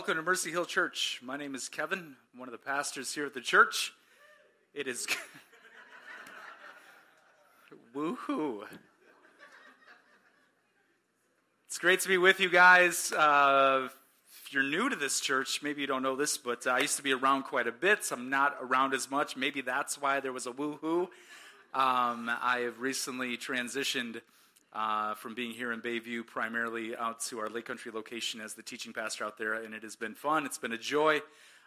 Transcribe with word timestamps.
Welcome 0.00 0.16
to 0.16 0.22
Mercy 0.22 0.50
Hill 0.50 0.64
Church. 0.64 1.20
My 1.22 1.36
name 1.36 1.54
is 1.54 1.68
Kevin. 1.68 2.16
I'm 2.32 2.38
one 2.38 2.48
of 2.48 2.52
the 2.52 2.58
pastors 2.58 3.12
here 3.12 3.26
at 3.26 3.34
the 3.34 3.40
church. 3.42 3.92
It 4.72 4.88
is. 4.88 5.06
Woohoo. 7.94 8.62
It's 11.66 11.76
great 11.76 12.00
to 12.00 12.08
be 12.08 12.16
with 12.16 12.40
you 12.40 12.48
guys. 12.48 13.12
Uh, 13.12 13.90
if 14.46 14.54
you're 14.54 14.62
new 14.62 14.88
to 14.88 14.96
this 14.96 15.20
church, 15.20 15.60
maybe 15.62 15.82
you 15.82 15.86
don't 15.86 16.02
know 16.02 16.16
this, 16.16 16.38
but 16.38 16.66
I 16.66 16.78
used 16.78 16.96
to 16.96 17.02
be 17.02 17.12
around 17.12 17.42
quite 17.42 17.66
a 17.66 17.72
bit. 17.72 18.06
So 18.06 18.16
I'm 18.16 18.30
not 18.30 18.56
around 18.62 18.94
as 18.94 19.10
much. 19.10 19.36
Maybe 19.36 19.60
that's 19.60 20.00
why 20.00 20.20
there 20.20 20.32
was 20.32 20.46
a 20.46 20.52
woohoo. 20.52 21.08
Um, 21.74 22.30
I 22.40 22.62
have 22.64 22.80
recently 22.80 23.36
transitioned 23.36 24.22
uh, 24.72 25.14
from 25.14 25.34
being 25.34 25.50
here 25.50 25.72
in 25.72 25.80
Bayview 25.80 26.26
primarily 26.26 26.96
out 26.96 27.20
to 27.26 27.38
our 27.40 27.48
Lake 27.48 27.64
Country 27.64 27.90
location 27.92 28.40
as 28.40 28.54
the 28.54 28.62
teaching 28.62 28.92
pastor 28.92 29.24
out 29.24 29.36
there, 29.36 29.54
and 29.54 29.74
it 29.74 29.82
has 29.82 29.96
been 29.96 30.14
fun. 30.14 30.46
It's 30.46 30.58
been 30.58 30.72
a 30.72 30.78
joy. 30.78 31.20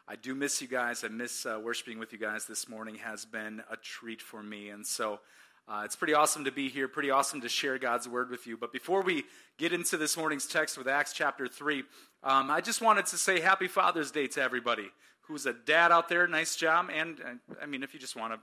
I 0.08 0.16
do 0.16 0.36
miss 0.36 0.62
you 0.62 0.68
guys. 0.68 1.04
I 1.04 1.08
miss 1.08 1.46
uh, 1.46 1.60
worshiping 1.64 2.00
with 2.00 2.12
you 2.12 2.20
guys 2.20 2.46
this 2.46 2.68
morning. 2.68 2.96
Has 2.96 3.26
been 3.26 3.62
a 3.70 3.78
treat 3.78 4.22
for 4.22 4.44
me, 4.44 4.70
and 4.70 4.86
so 4.86 5.20
uh, 5.68 5.84
it's 5.86 5.96
pretty 5.96 6.14
awesome 6.14 6.44
to 6.44 6.52
be 6.52 6.68
here. 6.68 6.88
Pretty 6.88 7.10
awesome 7.10 7.42
to 7.42 7.50
share 7.50 7.78
God's 7.78 8.08
word 8.08 8.30
with 8.30 8.46
you. 8.46 8.58
But 8.58 8.74
before 8.74 9.02
we 9.02 9.24
get 9.58 9.72
into 9.72 9.96
this 9.96 10.18
morning's 10.18 10.46
text 10.46 10.78
with 10.78 10.88
Acts 10.88 11.14
chapter 11.14 11.48
three, 11.48 11.84
um, 12.24 12.52
I 12.52 12.60
just 12.60 12.82
wanted 12.82 13.06
to 13.08 13.18
say 13.18 13.40
Happy 13.40 13.68
Father's 13.68 14.12
Day 14.12 14.28
to 14.28 14.42
everybody 14.42 14.92
who's 15.22 15.46
a 15.46 15.54
dad 15.54 15.94
out 15.94 16.10
there. 16.10 16.28
Nice 16.28 16.58
job, 16.58 16.90
and 16.94 17.18
I 17.62 17.66
mean, 17.66 17.82
if 17.84 17.94
you 17.94 18.00
just 18.00 18.16
want 18.18 18.34
to, 18.34 18.40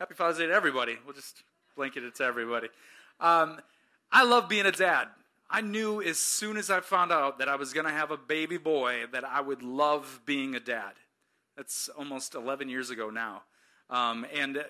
Happy 0.00 0.14
Father's 0.14 0.38
Day 0.38 0.46
to 0.46 0.52
everybody. 0.52 0.96
We'll 1.04 1.14
just 1.14 1.44
blanket 1.76 2.02
it 2.02 2.16
to 2.16 2.24
everybody. 2.24 2.68
Um, 3.20 3.60
I 4.14 4.22
love 4.22 4.48
being 4.48 4.64
a 4.64 4.70
dad. 4.70 5.08
I 5.50 5.60
knew 5.60 6.00
as 6.00 6.18
soon 6.18 6.56
as 6.56 6.70
I 6.70 6.78
found 6.78 7.10
out 7.10 7.40
that 7.40 7.48
I 7.48 7.56
was 7.56 7.72
going 7.72 7.86
to 7.86 7.92
have 7.92 8.12
a 8.12 8.16
baby 8.16 8.58
boy 8.58 9.06
that 9.10 9.24
I 9.24 9.40
would 9.40 9.60
love 9.60 10.20
being 10.24 10.54
a 10.54 10.60
dad. 10.60 10.92
That's 11.56 11.88
almost 11.88 12.36
11 12.36 12.68
years 12.68 12.90
ago 12.90 13.10
now. 13.10 13.42
Um, 13.90 14.24
and 14.32 14.64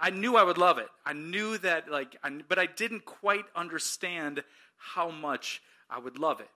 I 0.00 0.10
knew 0.10 0.36
I 0.36 0.42
would 0.42 0.58
love 0.58 0.78
it. 0.78 0.88
I 1.06 1.12
knew 1.12 1.58
that, 1.58 1.88
like, 1.88 2.16
I, 2.24 2.40
but 2.48 2.58
I 2.58 2.66
didn't 2.66 3.04
quite 3.04 3.44
understand 3.54 4.42
how 4.76 5.10
much 5.10 5.62
I 5.88 6.00
would 6.00 6.18
love 6.18 6.40
it. 6.40 6.50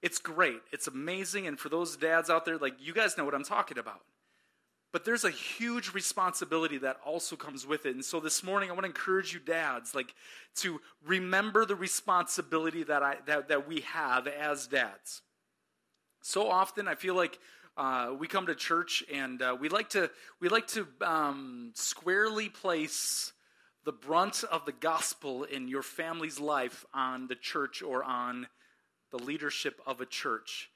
It's 0.00 0.18
great. 0.18 0.62
It's 0.72 0.86
amazing. 0.86 1.46
And 1.46 1.58
for 1.58 1.68
those 1.68 1.94
dads 1.94 2.30
out 2.30 2.46
there, 2.46 2.56
like, 2.56 2.74
you 2.80 2.94
guys 2.94 3.18
know 3.18 3.26
what 3.26 3.34
I'm 3.34 3.44
talking 3.44 3.76
about. 3.76 4.00
But 4.92 5.04
there's 5.04 5.24
a 5.24 5.30
huge 5.30 5.94
responsibility 5.94 6.78
that 6.78 6.98
also 7.04 7.36
comes 7.36 7.64
with 7.64 7.86
it. 7.86 7.94
And 7.94 8.04
so 8.04 8.18
this 8.18 8.42
morning 8.42 8.70
I 8.70 8.72
want 8.72 8.82
to 8.82 8.88
encourage 8.88 9.32
you 9.32 9.38
dads 9.38 9.94
like 9.94 10.14
to 10.56 10.80
remember 11.06 11.64
the 11.64 11.76
responsibility 11.76 12.82
that 12.84 13.02
I 13.02 13.18
that, 13.26 13.48
that 13.48 13.68
we 13.68 13.80
have 13.82 14.26
as 14.26 14.66
dads. 14.66 15.22
So 16.22 16.50
often 16.50 16.88
I 16.88 16.96
feel 16.96 17.14
like 17.14 17.38
uh, 17.76 18.14
we 18.18 18.26
come 18.26 18.46
to 18.46 18.54
church 18.54 19.04
and 19.12 19.40
uh, 19.40 19.56
we 19.58 19.68
like 19.68 19.90
to 19.90 20.10
we 20.40 20.48
like 20.48 20.66
to 20.68 20.88
um, 21.02 21.70
squarely 21.74 22.48
place 22.48 23.32
the 23.84 23.92
brunt 23.92 24.44
of 24.50 24.66
the 24.66 24.72
gospel 24.72 25.44
in 25.44 25.68
your 25.68 25.82
family's 25.82 26.38
life 26.38 26.84
on 26.92 27.28
the 27.28 27.36
church 27.36 27.80
or 27.80 28.04
on 28.04 28.46
the 29.12 29.18
leadership 29.18 29.80
of 29.86 30.00
a 30.00 30.06
church. 30.06 30.68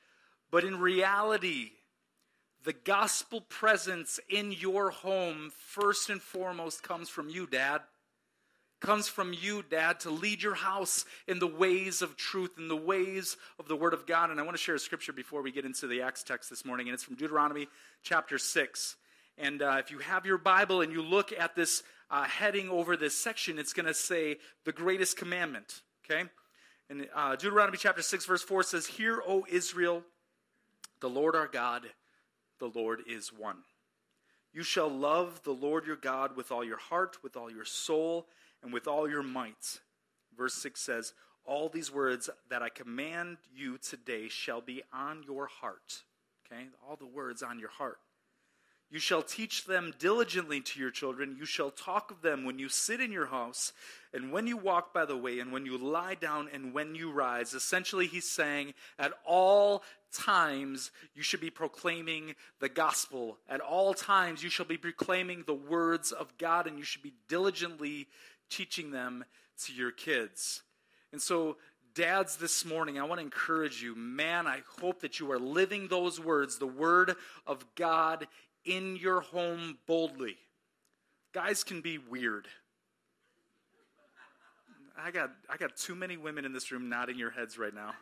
But 0.51 0.65
in 0.65 0.79
reality, 0.79 1.73
the 2.65 2.73
gospel 2.73 3.43
presence 3.43 4.19
in 4.29 4.51
your 4.51 4.91
home, 4.91 5.53
first 5.55 6.09
and 6.09 6.21
foremost, 6.21 6.83
comes 6.83 7.11
from 7.11 7.29
you, 7.29 7.47
Dad. 7.47 7.83
Comes 8.81 9.07
from 9.07 9.35
you, 9.35 9.63
Dad, 9.63 10.01
to 10.01 10.11
lead 10.11 10.43
your 10.43 10.55
house 10.55 11.05
in 11.29 11.39
the 11.39 11.47
ways 11.47 12.03
of 12.03 12.17
truth, 12.17 12.53
in 12.59 12.69
the 12.69 12.77
ways 12.77 13.37
of 13.59 13.69
the 13.69 13.77
Word 13.77 13.95
of 13.95 14.07
God. 14.07 14.31
And 14.31 14.41
I 14.41 14.43
want 14.43 14.57
to 14.57 14.63
share 14.63 14.75
a 14.75 14.79
scripture 14.79 15.13
before 15.13 15.43
we 15.43 15.53
get 15.53 15.65
into 15.65 15.87
the 15.87 16.03
Acts 16.03 16.23
text 16.23 16.51
this 16.51 16.65
morning, 16.65 16.89
and 16.89 16.95
it's 16.95 17.03
from 17.03 17.17
Deuteronomy 17.17 17.69
chapter 18.03 18.39
6. 18.39 18.97
And 19.37 19.63
uh, 19.63 19.77
if 19.79 19.91
you 19.91 19.99
have 19.99 20.27
your 20.27 20.39
Bible 20.39 20.81
and 20.81 20.93
you 20.93 21.03
look 21.03 21.33
at 21.39 21.55
this 21.55 21.83
uh, 22.11 22.25
heading 22.25 22.71
over 22.71 22.97
this 22.97 23.15
section, 23.15 23.59
it's 23.59 23.73
going 23.73 23.87
to 23.87 23.95
say 23.95 24.39
the 24.65 24.73
greatest 24.73 25.17
commandment. 25.17 25.83
Okay? 26.05 26.29
And 26.89 27.09
uh, 27.15 27.37
Deuteronomy 27.37 27.79
chapter 27.79 28.03
6, 28.03 28.25
verse 28.25 28.43
4 28.43 28.63
says, 28.63 28.87
Hear, 28.87 29.23
O 29.27 29.45
Israel, 29.51 30.03
the 31.01 31.09
Lord 31.09 31.37
our 31.37 31.49
God 31.49 31.85
the 32.65 32.79
Lord 32.79 33.03
is 33.07 33.31
one. 33.31 33.59
You 34.55 34.63
shall 34.63 34.89
love 34.89 35.43
the 35.43 35.53
Lord 35.53 35.85
your 35.87 35.97
God 35.97 36.37
with 36.37 36.51
all 36.51 36.65
your 36.65 36.79
heart, 36.79 37.19
with 37.23 37.37
all 37.37 37.51
your 37.51 37.65
soul, 37.65 38.27
and 38.63 38.73
with 38.73 38.87
all 38.87 39.09
your 39.09 39.23
might. 39.23 39.81
Verse 40.37 40.55
6 40.55 40.81
says, 40.81 41.13
All 41.45 41.69
these 41.69 41.93
words 41.93 42.31
that 42.49 42.63
I 42.63 42.71
command 42.71 43.37
you 43.55 43.77
today 43.77 44.29
shall 44.29 44.63
be 44.63 44.83
on 44.95 45.23
your 45.27 45.47
heart. 45.47 46.05
Okay? 46.47 46.69
All 46.89 46.97
the 46.97 47.07
words 47.07 47.43
on 47.43 47.59
your 47.59 47.69
heart. 47.69 47.99
You 48.91 49.01
shall 49.01 49.23
teach 49.23 49.65
them 49.65 49.93
diligently 49.99 50.61
to 50.61 50.79
your 50.79 50.91
children. 50.91 51.37
You 51.39 51.47
shall 51.47 51.71
talk 51.71 52.11
of 52.11 52.23
them 52.23 52.45
when 52.45 52.59
you 52.59 52.69
sit 52.69 53.01
in 53.01 53.11
your 53.11 53.27
house, 53.27 53.73
and 54.13 54.31
when 54.31 54.47
you 54.47 54.57
walk 54.57 54.95
by 54.95 55.05
the 55.05 55.17
way, 55.17 55.41
and 55.41 55.51
when 55.51 55.67
you 55.67 55.77
lie 55.77 56.15
down, 56.15 56.49
and 56.53 56.73
when 56.73 56.95
you 56.95 57.11
rise. 57.11 57.55
Essentially, 57.55 58.07
he's 58.07 58.31
saying 58.31 58.73
at 58.99 59.13
all 59.27 59.83
times 60.15 60.91
you 61.15 61.23
should 61.23 61.41
be 61.41 61.51
proclaiming 61.51 62.35
the 62.61 62.69
gospel. 62.69 63.39
At 63.49 63.61
all 63.61 63.95
times 63.95 64.43
you 64.43 64.51
shall 64.51 64.67
be 64.67 64.77
proclaiming 64.77 65.45
the 65.47 65.55
words 65.55 66.13
of 66.13 66.37
God, 66.39 66.67
and 66.67 66.79
you 66.79 66.85
should 66.85 67.03
be 67.03 67.15
diligently 67.29 68.09
teaching 68.49 68.91
them 68.91 69.25
to 69.65 69.73
your 69.73 69.91
kids. 69.91 70.63
And 71.13 71.21
so, 71.21 71.57
dads, 71.95 72.37
this 72.37 72.65
morning, 72.65 72.99
I 72.99 73.05
want 73.05 73.21
to 73.21 73.25
encourage 73.25 73.83
you, 73.83 73.95
man, 73.95 74.47
I 74.47 74.63
hope 74.81 75.01
that 75.01 75.21
you 75.21 75.31
are 75.33 75.39
living 75.39 75.89
those 75.89 76.19
words, 76.19 76.59
the 76.59 76.67
word 76.67 77.15
of 77.47 77.65
God 77.75 78.27
in 78.65 78.97
your 78.97 79.21
home 79.21 79.79
boldly. 79.87 80.37
Guys 81.33 81.65
can 81.65 81.81
be 81.81 81.99
weird. 81.99 82.47
I 84.97 85.11
got, 85.11 85.31
I 85.51 85.57
got 85.57 85.77
too 85.77 85.95
many 85.95 86.17
women 86.17 86.45
in 86.45 86.53
this 86.53 86.71
room 86.71 86.89
nodding 86.89 87.19
your 87.19 87.31
heads 87.31 87.59
right 87.59 87.75
now. 87.75 87.95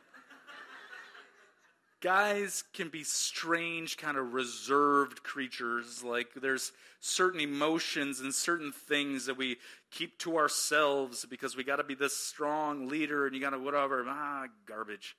Guys 2.02 2.64
can 2.74 2.88
be 2.88 3.04
strange, 3.04 3.96
kind 3.96 4.18
of 4.18 4.34
reserved 4.34 5.22
creatures. 5.22 6.02
Like 6.02 6.34
there's 6.34 6.72
certain 6.98 7.38
emotions 7.38 8.18
and 8.18 8.34
certain 8.34 8.72
things 8.72 9.26
that 9.26 9.36
we 9.36 9.58
keep 9.92 10.18
to 10.18 10.36
ourselves 10.36 11.24
because 11.24 11.56
we 11.56 11.62
got 11.62 11.76
to 11.76 11.84
be 11.84 11.94
this 11.94 12.16
strong 12.16 12.88
leader 12.88 13.24
and 13.24 13.36
you 13.36 13.40
got 13.40 13.50
to 13.50 13.58
whatever. 13.58 14.04
Ah, 14.08 14.46
garbage. 14.66 15.16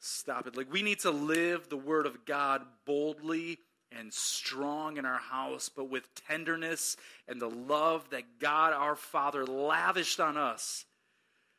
Stop 0.00 0.46
it. 0.46 0.56
Like 0.56 0.72
we 0.72 0.80
need 0.80 1.00
to 1.00 1.10
live 1.10 1.68
the 1.68 1.76
word 1.76 2.06
of 2.06 2.24
God 2.24 2.62
boldly 2.86 3.58
and 3.92 4.10
strong 4.10 4.96
in 4.96 5.04
our 5.04 5.18
house, 5.18 5.68
but 5.68 5.90
with 5.90 6.08
tenderness 6.26 6.96
and 7.28 7.38
the 7.38 7.50
love 7.50 8.08
that 8.10 8.40
God 8.40 8.72
our 8.72 8.96
Father 8.96 9.44
lavished 9.44 10.20
on 10.20 10.38
us. 10.38 10.86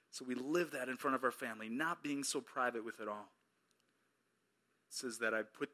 So 0.10 0.26
we 0.28 0.34
live 0.34 0.72
that 0.72 0.90
in 0.90 0.98
front 0.98 1.16
of 1.16 1.24
our 1.24 1.32
family, 1.32 1.70
not 1.70 2.02
being 2.02 2.24
so 2.24 2.42
private 2.42 2.84
with 2.84 3.00
it 3.00 3.08
all. 3.08 3.28
Says 4.96 5.18
that 5.20 5.34
I 5.34 5.42
put 5.44 5.70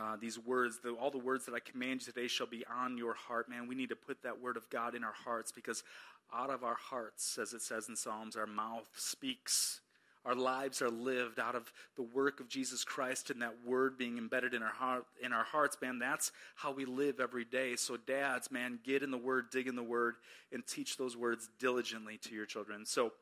uh, 0.00 0.16
these 0.20 0.38
words, 0.38 0.78
the, 0.82 0.90
all 0.92 1.10
the 1.10 1.18
words 1.18 1.44
that 1.46 1.54
I 1.54 1.60
command 1.60 2.00
you 2.00 2.12
today 2.12 2.28
shall 2.28 2.46
be 2.46 2.64
on 2.72 2.96
your 2.96 3.14
heart. 3.14 3.48
Man, 3.48 3.66
we 3.66 3.74
need 3.74 3.90
to 3.90 3.96
put 3.96 4.22
that 4.22 4.40
word 4.40 4.56
of 4.56 4.68
God 4.70 4.94
in 4.94 5.04
our 5.04 5.12
hearts 5.12 5.52
because 5.52 5.82
out 6.32 6.50
of 6.50 6.64
our 6.64 6.76
hearts, 6.76 7.38
as 7.38 7.52
it 7.52 7.62
says 7.62 7.88
in 7.88 7.96
Psalms, 7.96 8.36
our 8.36 8.46
mouth 8.46 8.88
speaks 8.94 9.80
our 10.24 10.34
lives 10.36 10.80
are 10.82 10.90
lived 10.90 11.40
out 11.40 11.56
of 11.56 11.72
the 11.96 12.02
work 12.02 12.38
of 12.38 12.48
Jesus 12.48 12.84
Christ 12.84 13.30
and 13.30 13.42
that 13.42 13.54
word 13.66 13.98
being 13.98 14.18
embedded 14.18 14.54
in 14.54 14.62
our 14.62 14.72
heart 14.72 15.04
in 15.20 15.32
our 15.32 15.42
hearts, 15.42 15.76
man. 15.82 15.98
That's 15.98 16.30
how 16.54 16.72
we 16.72 16.84
live 16.84 17.18
every 17.18 17.44
day. 17.44 17.74
So 17.74 17.96
dads, 17.96 18.50
man, 18.50 18.78
get 18.84 19.02
in 19.02 19.10
the 19.10 19.18
word, 19.18 19.46
dig 19.50 19.66
in 19.66 19.74
the 19.74 19.82
word, 19.82 20.14
and 20.52 20.64
teach 20.64 20.96
those 20.96 21.16
words 21.16 21.48
diligently 21.58 22.18
to 22.18 22.34
your 22.34 22.46
children. 22.46 22.86
So 22.86 23.12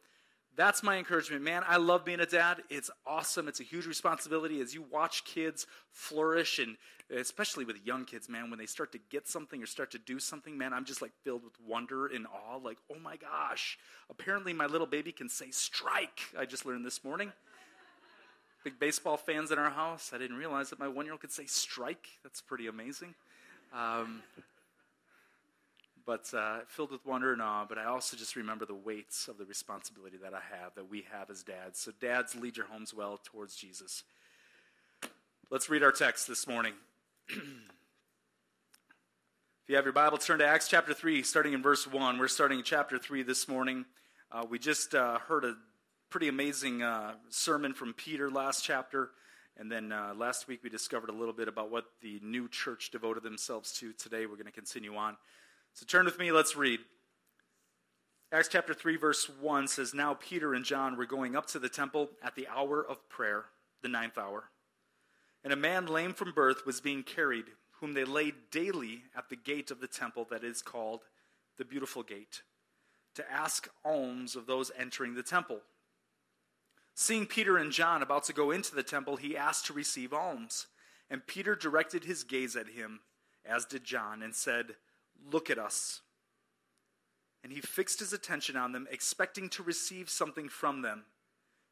that's 0.56 0.82
my 0.82 0.96
encouragement, 0.96 1.42
man. 1.42 1.62
I 1.66 1.76
love 1.76 2.04
being 2.04 2.20
a 2.20 2.26
dad. 2.26 2.62
It's 2.68 2.90
awesome. 3.06 3.48
It's 3.48 3.60
a 3.60 3.64
huge 3.64 3.86
responsibility 3.86 4.60
as 4.60 4.74
you 4.74 4.82
watch 4.82 5.24
kids 5.24 5.66
flourish, 5.92 6.58
and 6.58 6.76
especially 7.10 7.64
with 7.64 7.84
young 7.84 8.04
kids, 8.04 8.28
man, 8.28 8.50
when 8.50 8.58
they 8.58 8.66
start 8.66 8.92
to 8.92 8.98
get 9.10 9.28
something 9.28 9.62
or 9.62 9.66
start 9.66 9.90
to 9.92 9.98
do 9.98 10.18
something, 10.18 10.58
man, 10.58 10.72
I'm 10.72 10.84
just 10.84 11.02
like 11.02 11.12
filled 11.24 11.44
with 11.44 11.54
wonder 11.66 12.06
and 12.06 12.26
awe. 12.26 12.56
Like, 12.56 12.78
oh 12.92 12.98
my 12.98 13.16
gosh, 13.16 13.78
apparently 14.10 14.52
my 14.52 14.66
little 14.66 14.86
baby 14.86 15.12
can 15.12 15.28
say 15.28 15.50
strike. 15.50 16.20
I 16.38 16.44
just 16.44 16.66
learned 16.66 16.84
this 16.84 17.04
morning. 17.04 17.32
Big 18.62 18.78
baseball 18.78 19.16
fans 19.16 19.50
in 19.50 19.58
our 19.58 19.70
house. 19.70 20.10
I 20.14 20.18
didn't 20.18 20.36
realize 20.36 20.68
that 20.70 20.78
my 20.78 20.88
one 20.88 21.06
year 21.06 21.12
old 21.12 21.20
could 21.22 21.32
say 21.32 21.46
strike. 21.46 22.06
That's 22.22 22.42
pretty 22.42 22.66
amazing. 22.66 23.14
Um, 23.72 24.22
but 26.06 26.32
uh, 26.34 26.60
filled 26.66 26.90
with 26.90 27.04
wonder 27.04 27.32
and 27.32 27.42
awe. 27.42 27.64
But 27.68 27.78
I 27.78 27.84
also 27.84 28.16
just 28.16 28.36
remember 28.36 28.64
the 28.64 28.74
weights 28.74 29.28
of 29.28 29.38
the 29.38 29.44
responsibility 29.44 30.16
that 30.22 30.34
I 30.34 30.40
have, 30.60 30.74
that 30.74 30.90
we 30.90 31.04
have 31.12 31.30
as 31.30 31.42
dads. 31.42 31.80
So, 31.80 31.92
dads, 32.00 32.34
lead 32.34 32.56
your 32.56 32.66
homes 32.66 32.94
well 32.94 33.20
towards 33.22 33.56
Jesus. 33.56 34.02
Let's 35.50 35.68
read 35.68 35.82
our 35.82 35.92
text 35.92 36.28
this 36.28 36.46
morning. 36.46 36.74
if 37.28 37.38
you 39.66 39.76
have 39.76 39.84
your 39.84 39.92
Bible, 39.92 40.18
turn 40.18 40.38
to 40.38 40.46
Acts 40.46 40.68
chapter 40.68 40.94
3, 40.94 41.22
starting 41.22 41.52
in 41.52 41.62
verse 41.62 41.86
1. 41.86 42.18
We're 42.18 42.28
starting 42.28 42.62
chapter 42.62 42.98
3 42.98 43.22
this 43.22 43.48
morning. 43.48 43.84
Uh, 44.30 44.46
we 44.48 44.58
just 44.58 44.94
uh, 44.94 45.18
heard 45.18 45.44
a 45.44 45.56
pretty 46.08 46.28
amazing 46.28 46.82
uh, 46.82 47.14
sermon 47.28 47.74
from 47.74 47.94
Peter 47.94 48.30
last 48.30 48.64
chapter. 48.64 49.10
And 49.56 49.70
then 49.70 49.92
uh, 49.92 50.14
last 50.16 50.48
week 50.48 50.60
we 50.62 50.70
discovered 50.70 51.10
a 51.10 51.12
little 51.12 51.34
bit 51.34 51.46
about 51.46 51.70
what 51.70 51.84
the 52.00 52.18
new 52.22 52.48
church 52.48 52.90
devoted 52.90 53.22
themselves 53.22 53.72
to. 53.74 53.92
Today 53.92 54.26
we're 54.26 54.36
going 54.36 54.46
to 54.46 54.52
continue 54.52 54.96
on. 54.96 55.16
So 55.74 55.86
turn 55.86 56.04
with 56.04 56.18
me, 56.18 56.32
let's 56.32 56.56
read. 56.56 56.80
Acts 58.32 58.48
chapter 58.48 58.74
3, 58.74 58.96
verse 58.96 59.28
1 59.40 59.66
says 59.68 59.92
Now 59.92 60.14
Peter 60.14 60.54
and 60.54 60.64
John 60.64 60.96
were 60.96 61.06
going 61.06 61.34
up 61.34 61.46
to 61.48 61.58
the 61.58 61.68
temple 61.68 62.10
at 62.22 62.36
the 62.36 62.46
hour 62.48 62.84
of 62.84 63.08
prayer, 63.08 63.46
the 63.82 63.88
ninth 63.88 64.18
hour. 64.18 64.50
And 65.42 65.52
a 65.52 65.56
man 65.56 65.86
lame 65.86 66.12
from 66.12 66.32
birth 66.32 66.64
was 66.64 66.80
being 66.80 67.02
carried, 67.02 67.46
whom 67.80 67.94
they 67.94 68.04
laid 68.04 68.34
daily 68.50 69.04
at 69.16 69.30
the 69.30 69.36
gate 69.36 69.70
of 69.70 69.80
the 69.80 69.88
temple 69.88 70.26
that 70.30 70.44
is 70.44 70.62
called 70.62 71.00
the 71.58 71.64
Beautiful 71.64 72.02
Gate, 72.02 72.42
to 73.14 73.32
ask 73.32 73.68
alms 73.84 74.36
of 74.36 74.46
those 74.46 74.70
entering 74.78 75.14
the 75.14 75.22
temple. 75.22 75.60
Seeing 76.94 77.26
Peter 77.26 77.56
and 77.56 77.72
John 77.72 78.02
about 78.02 78.24
to 78.24 78.32
go 78.32 78.50
into 78.50 78.74
the 78.74 78.82
temple, 78.82 79.16
he 79.16 79.36
asked 79.36 79.66
to 79.66 79.72
receive 79.72 80.12
alms. 80.12 80.66
And 81.08 81.26
Peter 81.26 81.56
directed 81.56 82.04
his 82.04 82.22
gaze 82.22 82.54
at 82.54 82.68
him, 82.68 83.00
as 83.44 83.64
did 83.64 83.84
John, 83.84 84.22
and 84.22 84.34
said, 84.34 84.76
Look 85.30 85.50
at 85.50 85.58
us. 85.58 86.00
And 87.42 87.52
he 87.52 87.60
fixed 87.60 88.00
his 88.00 88.12
attention 88.12 88.56
on 88.56 88.72
them, 88.72 88.86
expecting 88.90 89.48
to 89.50 89.62
receive 89.62 90.10
something 90.10 90.48
from 90.48 90.82
them. 90.82 91.04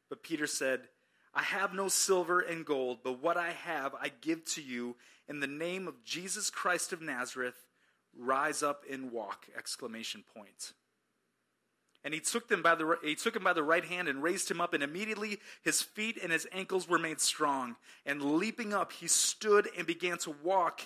But 0.08 0.22
Peter 0.22 0.46
said, 0.46 0.88
I 1.34 1.42
have 1.42 1.74
no 1.74 1.88
silver 1.88 2.40
and 2.40 2.64
gold, 2.64 2.98
but 3.04 3.22
what 3.22 3.36
I 3.36 3.50
have 3.50 3.94
I 3.94 4.10
give 4.20 4.44
to 4.54 4.62
you 4.62 4.96
in 5.28 5.40
the 5.40 5.46
name 5.46 5.86
of 5.86 6.02
Jesus 6.04 6.50
Christ 6.50 6.92
of 6.92 7.02
Nazareth. 7.02 7.66
Rise 8.16 8.62
up 8.62 8.84
and 8.90 9.12
walk! 9.12 9.46
Exclamation 9.56 10.24
point. 10.34 10.72
And 12.04 12.14
he 12.14 12.20
took, 12.20 12.48
them 12.48 12.62
by 12.62 12.74
the, 12.74 12.96
he 13.02 13.14
took 13.14 13.36
him 13.36 13.44
by 13.44 13.52
the 13.52 13.62
right 13.62 13.84
hand 13.84 14.08
and 14.08 14.22
raised 14.22 14.50
him 14.50 14.60
up, 14.60 14.72
and 14.72 14.82
immediately 14.82 15.38
his 15.62 15.82
feet 15.82 16.18
and 16.22 16.32
his 16.32 16.46
ankles 16.52 16.88
were 16.88 16.98
made 16.98 17.20
strong. 17.20 17.76
And 18.06 18.38
leaping 18.38 18.72
up, 18.72 18.92
he 18.92 19.08
stood 19.08 19.68
and 19.76 19.86
began 19.86 20.16
to 20.18 20.34
walk, 20.42 20.80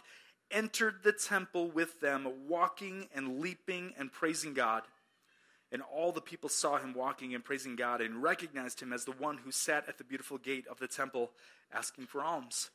entered 0.52 0.96
the 1.02 1.12
temple 1.12 1.68
with 1.70 2.00
them, 2.00 2.28
walking 2.48 3.08
and 3.14 3.40
leaping 3.40 3.94
and 3.98 4.12
praising 4.12 4.54
God. 4.54 4.82
And 5.72 5.82
all 5.82 6.12
the 6.12 6.20
people 6.20 6.50
saw 6.50 6.76
him 6.76 6.92
walking 6.94 7.34
and 7.34 7.42
praising 7.42 7.76
God 7.76 8.00
and 8.02 8.22
recognized 8.22 8.80
him 8.80 8.92
as 8.92 9.04
the 9.04 9.12
one 9.12 9.38
who 9.38 9.50
sat 9.50 9.88
at 9.88 9.96
the 9.98 10.04
beautiful 10.04 10.36
gate 10.36 10.66
of 10.70 10.78
the 10.78 10.86
temple 10.86 11.30
asking 11.72 12.06
for 12.06 12.22
alms. 12.22 12.70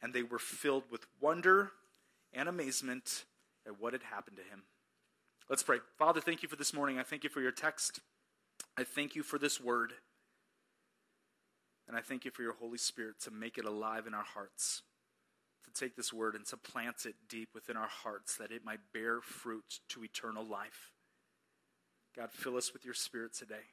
And 0.00 0.14
they 0.14 0.22
were 0.22 0.38
filled 0.38 0.84
with 0.90 1.04
wonder 1.20 1.72
and 2.32 2.48
amazement 2.48 3.24
at 3.66 3.80
what 3.80 3.92
had 3.92 4.04
happened 4.04 4.36
to 4.36 4.42
him. 4.44 4.62
Let's 5.50 5.62
pray. 5.62 5.78
Father, 5.98 6.20
thank 6.20 6.42
you 6.42 6.48
for 6.48 6.56
this 6.56 6.72
morning. 6.72 6.98
I 6.98 7.02
thank 7.02 7.24
you 7.24 7.30
for 7.30 7.40
your 7.40 7.52
text. 7.52 8.00
I 8.76 8.84
thank 8.84 9.16
you 9.16 9.22
for 9.22 9.38
this 9.38 9.60
word. 9.60 9.92
And 11.88 11.96
I 11.96 12.00
thank 12.00 12.24
you 12.24 12.30
for 12.30 12.42
your 12.42 12.52
Holy 12.52 12.78
Spirit 12.78 13.18
to 13.22 13.30
make 13.30 13.56
it 13.56 13.64
alive 13.64 14.06
in 14.06 14.14
our 14.14 14.22
hearts, 14.22 14.82
to 15.68 15.80
take 15.80 15.96
this 15.96 16.12
word 16.12 16.34
and 16.34 16.46
to 16.46 16.56
plant 16.56 17.06
it 17.06 17.14
deep 17.28 17.50
within 17.54 17.76
our 17.76 17.88
hearts 17.88 18.36
that 18.36 18.50
it 18.50 18.64
might 18.64 18.80
bear 18.92 19.20
fruit 19.20 19.80
to 19.88 20.04
eternal 20.04 20.44
life. 20.44 20.92
God, 22.16 22.32
fill 22.32 22.56
us 22.56 22.72
with 22.72 22.84
your 22.84 22.94
Spirit 22.94 23.34
today. 23.34 23.66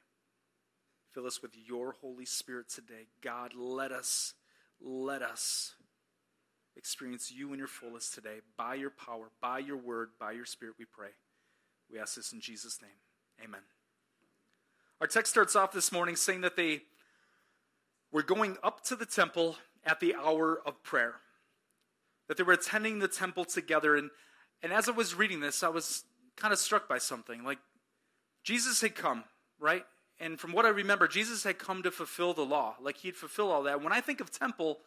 Fill 1.12 1.26
us 1.26 1.40
with 1.42 1.52
your 1.56 1.92
Holy 2.00 2.26
Spirit 2.26 2.68
today. 2.68 3.08
God, 3.22 3.52
let 3.56 3.90
us, 3.90 4.34
let 4.80 5.22
us 5.22 5.74
experience 6.76 7.32
you 7.32 7.52
in 7.52 7.58
your 7.58 7.68
fullest 7.68 8.14
today 8.14 8.40
by 8.56 8.74
your 8.74 8.90
power, 8.90 9.30
by 9.40 9.58
your 9.58 9.78
word, 9.78 10.10
by 10.20 10.32
your 10.32 10.44
Spirit, 10.44 10.74
we 10.78 10.84
pray. 10.84 11.10
We 11.90 11.98
ask 11.98 12.16
this 12.16 12.32
in 12.32 12.40
Jesus' 12.40 12.80
name. 12.82 12.90
Amen. 13.42 13.60
Our 15.00 15.06
text 15.06 15.30
starts 15.30 15.56
off 15.56 15.72
this 15.72 15.92
morning 15.92 16.16
saying 16.16 16.42
that 16.42 16.56
they 16.56 16.82
were 18.12 18.22
going 18.22 18.56
up 18.62 18.82
to 18.84 18.96
the 18.96 19.06
temple 19.06 19.56
at 19.84 20.00
the 20.00 20.14
hour 20.14 20.60
of 20.66 20.82
prayer, 20.82 21.16
that 22.28 22.36
they 22.36 22.42
were 22.42 22.52
attending 22.52 22.98
the 22.98 23.08
temple 23.08 23.44
together. 23.44 23.96
And, 23.96 24.10
and 24.62 24.72
as 24.72 24.88
I 24.88 24.92
was 24.92 25.14
reading 25.14 25.40
this, 25.40 25.62
I 25.62 25.68
was 25.68 26.04
kind 26.36 26.52
of 26.52 26.58
struck 26.58 26.88
by 26.88 26.98
something. 26.98 27.44
Like, 27.44 27.58
Jesus 28.44 28.80
had 28.80 28.94
come, 28.94 29.24
right? 29.58 29.84
And 30.18 30.38
from 30.38 30.52
what 30.52 30.64
I 30.64 30.70
remember, 30.70 31.08
Jesus 31.08 31.44
had 31.44 31.58
come 31.58 31.82
to 31.82 31.90
fulfill 31.90 32.32
the 32.32 32.44
law. 32.44 32.76
Like, 32.80 32.98
he'd 32.98 33.16
fulfill 33.16 33.50
all 33.50 33.62
that. 33.64 33.82
When 33.82 33.92
I 33.92 34.00
think 34.00 34.20
of 34.20 34.30
temple, 34.30 34.78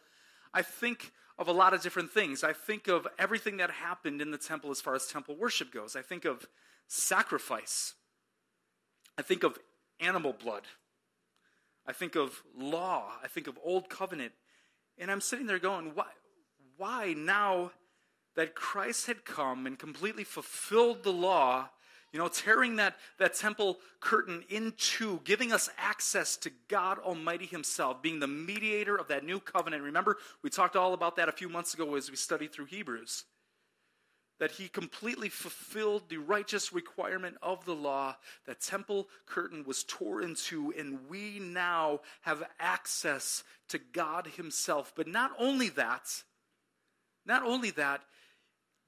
I 0.52 0.62
think 0.62 1.12
of 1.38 1.48
a 1.48 1.52
lot 1.52 1.72
of 1.72 1.82
different 1.82 2.10
things. 2.10 2.44
I 2.44 2.52
think 2.52 2.88
of 2.88 3.06
everything 3.18 3.56
that 3.58 3.70
happened 3.70 4.20
in 4.20 4.30
the 4.30 4.38
temple 4.38 4.70
as 4.70 4.80
far 4.80 4.94
as 4.94 5.06
temple 5.06 5.36
worship 5.36 5.72
goes. 5.72 5.96
I 5.96 6.02
think 6.02 6.24
of 6.24 6.46
sacrifice. 6.86 7.94
I 9.16 9.22
think 9.22 9.42
of 9.42 9.58
animal 10.00 10.32
blood. 10.32 10.62
I 11.86 11.92
think 11.92 12.16
of 12.16 12.42
law. 12.56 13.12
I 13.22 13.28
think 13.28 13.46
of 13.46 13.58
old 13.64 13.88
covenant. 13.88 14.32
And 14.98 15.10
I'm 15.10 15.20
sitting 15.20 15.46
there 15.46 15.58
going, 15.58 15.92
why, 15.94 16.06
why 16.80 17.14
now 17.16 17.72
that 18.36 18.54
Christ 18.54 19.06
had 19.06 19.24
come 19.24 19.66
and 19.66 19.78
completely 19.78 20.24
fulfilled 20.24 21.02
the 21.02 21.12
law, 21.12 21.68
you 22.10 22.18
know, 22.18 22.28
tearing 22.28 22.76
that, 22.76 22.96
that 23.18 23.34
temple 23.34 23.78
curtain 24.00 24.42
in 24.48 24.72
two, 24.78 25.20
giving 25.24 25.52
us 25.52 25.68
access 25.76 26.36
to 26.38 26.50
God 26.68 26.98
Almighty 26.98 27.44
Himself, 27.44 28.02
being 28.02 28.18
the 28.18 28.26
mediator 28.26 28.96
of 28.96 29.08
that 29.08 29.24
new 29.24 29.40
covenant. 29.40 29.82
Remember, 29.82 30.16
we 30.42 30.48
talked 30.48 30.74
all 30.74 30.94
about 30.94 31.16
that 31.16 31.28
a 31.28 31.32
few 31.32 31.50
months 31.50 31.74
ago 31.74 31.96
as 31.96 32.10
we 32.10 32.16
studied 32.16 32.52
through 32.52 32.64
Hebrews 32.66 33.24
that 34.40 34.52
he 34.52 34.68
completely 34.68 35.28
fulfilled 35.28 36.08
the 36.08 36.16
righteous 36.16 36.72
requirement 36.72 37.36
of 37.42 37.62
the 37.66 37.74
law. 37.74 38.16
That 38.46 38.60
temple 38.60 39.06
curtain 39.26 39.64
was 39.66 39.84
torn 39.84 40.24
into, 40.24 40.72
and 40.76 40.98
we 41.10 41.38
now 41.38 42.00
have 42.22 42.42
access 42.58 43.44
to 43.68 43.78
God 43.78 44.26
himself. 44.26 44.94
But 44.96 45.06
not 45.06 45.32
only 45.38 45.68
that, 45.70 46.22
not 47.26 47.42
only 47.42 47.70
that, 47.72 48.02